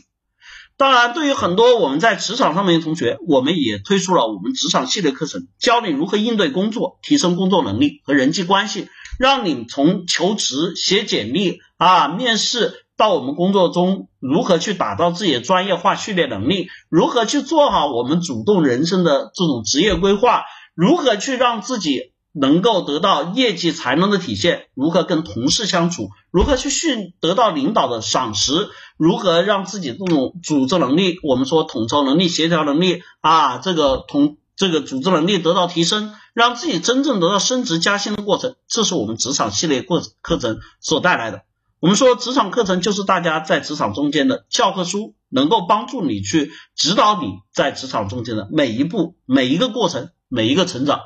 [0.84, 12.84] 当然，对于很多我们在职场上面的同学，我们也推出了我们职场系列课程，教你如何应对工作，提升工作能力和人际关系，让你从求职、写简历啊、面试。
[12.98, 20.44] 到我们工作中如何去打造自己的专业化训练能力，如何去做好我们主动人生的这种职业规划，
[20.76, 41.44] 如何去让自己能够得到业绩才能的体现，如何跟同事相处，如何去训得到领导的赏识，如何让自己这种组织能力，我们说统筹能力、协调能力啊，这个同这个组织能力得到提升，让自己真正得到升职加薪的过程，这是我们职场系列过课程所带来的。
[41.80, 51.02] 我们说职场课程就是大家在职场中间的教科书，能够帮助你去指导你在职场中间的每一步、每一个过程、每一个成长。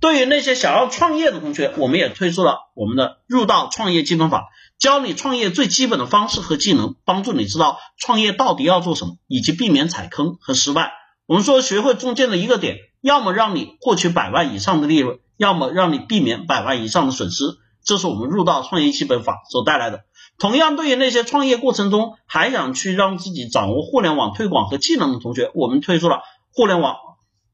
[0.00, 4.44] 对于那些想要创业的同学，我们也推出了我们的入道创业基本法，
[4.78, 10.92] 教你创业最基本的方式和技能，帮助你知道创业到底要做什么，以及避免踩坑和失败。
[11.26, 17.44] 我们说学会中间的一个点，要么让你获取百万以上的利润，要么让你避免百万以上的损失。
[17.84, 20.04] 这是我们入道创业基本法所带来的。
[20.38, 26.20] 同样，对于那些创业过程中还想去让自己掌握互联网推广和技能的同学，我们推出了
[26.52, 26.94] 互联网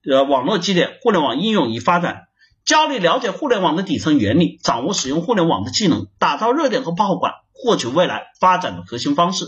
[0.08, 2.24] 呃网络基点、互联网应用与发展，
[2.64, 9.46] 教你了解互联网的底层原理，掌握使用互联网的技能，打造热点和爆款，获取未来发展的核心方式。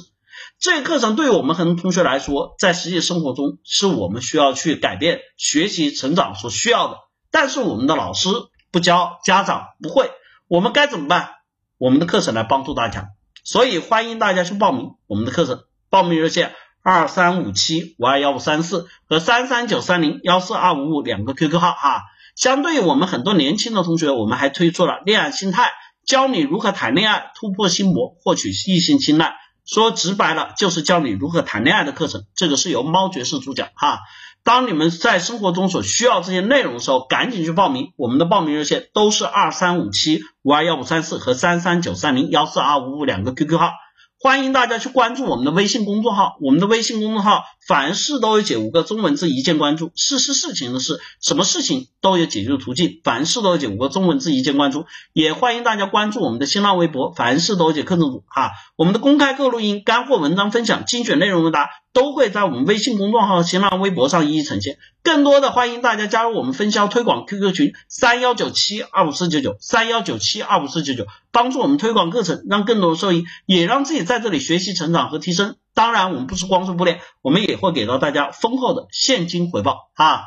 [0.59, 6.99] 这个课程对于我们很多同学来说，在实际生活中是我们需要去改变、学习、成长所需要的。
[7.31, 8.29] 但是我们的老师
[8.71, 10.11] 不教，家长不会，
[10.47, 11.31] 我们该怎么办？
[11.79, 13.09] 我们的课程来帮助大家，
[13.45, 22.03] 所以欢迎大家去报名我们的课程，报名热线二三五七五二幺五三四和三三九三零幺四二五五两个 QQ 号哈。
[22.37, 25.73] 相对于我们很多年轻的同学，我们还推出了恋爱心态，
[26.05, 29.35] 教你如何谈恋爱，突破心魔，获取异性青睐。
[29.65, 32.25] 说直白了，就是教你如何谈恋爱的课程。
[32.37, 34.01] 这个是由猫爵士主讲哈。
[34.45, 37.93] 当你们在生活中所需要这些内容的时候，赶紧去报名。
[37.97, 43.73] 我们的报名热线都是二三五七五二幺五三四和三三九三零幺四二五五两个 QQ 号。
[44.19, 54.87] 欢迎大家去关注我们的微信公众号，我们的微信公众号凡事都有解五个中文字一键关注，事事事情的事，什么事情都有解决的途径，凡事都有解五个中文字一键关注。
[55.13, 61.69] 也欢迎大家关注我们的新浪微博，凡事都有解课程组哈，我们的公开课录音、干货文章分享、精选内容问答。
[61.97, 64.77] 都会在我们微信公众号、新浪微博上一一呈现。
[65.03, 75.57] 更多的欢迎大家加入我们分销推广 QQ 群三幺九七二五四九九三幺九七二五四九九，帮助我们推广课程，让更多的受益，也让自己在这里学习成长和提升。
[75.73, 80.21] 当然，我们不是光说不练，我们也会给到大家丰厚的现金回报啊！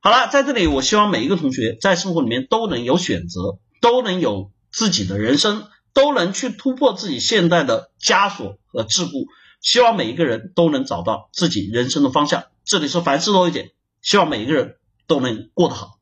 [0.00, 9.26] 好了，在这里，我希望每一个同学在生活里面都能有选择，都能有自己的人生，都能去突破自己现在的枷锁和桎梏。
[9.60, 12.44] 希望每一个人都能找到自己人生的方向。
[12.64, 15.98] 这里是凡事多一点，希望每一个人都能过得好。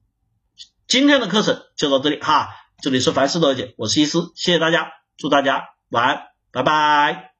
[0.87, 2.49] 今天的课程就到这里哈，
[2.81, 7.38] 这里是凡事多一点，我是伊思，谢谢大家，祝大家晚安，拜拜。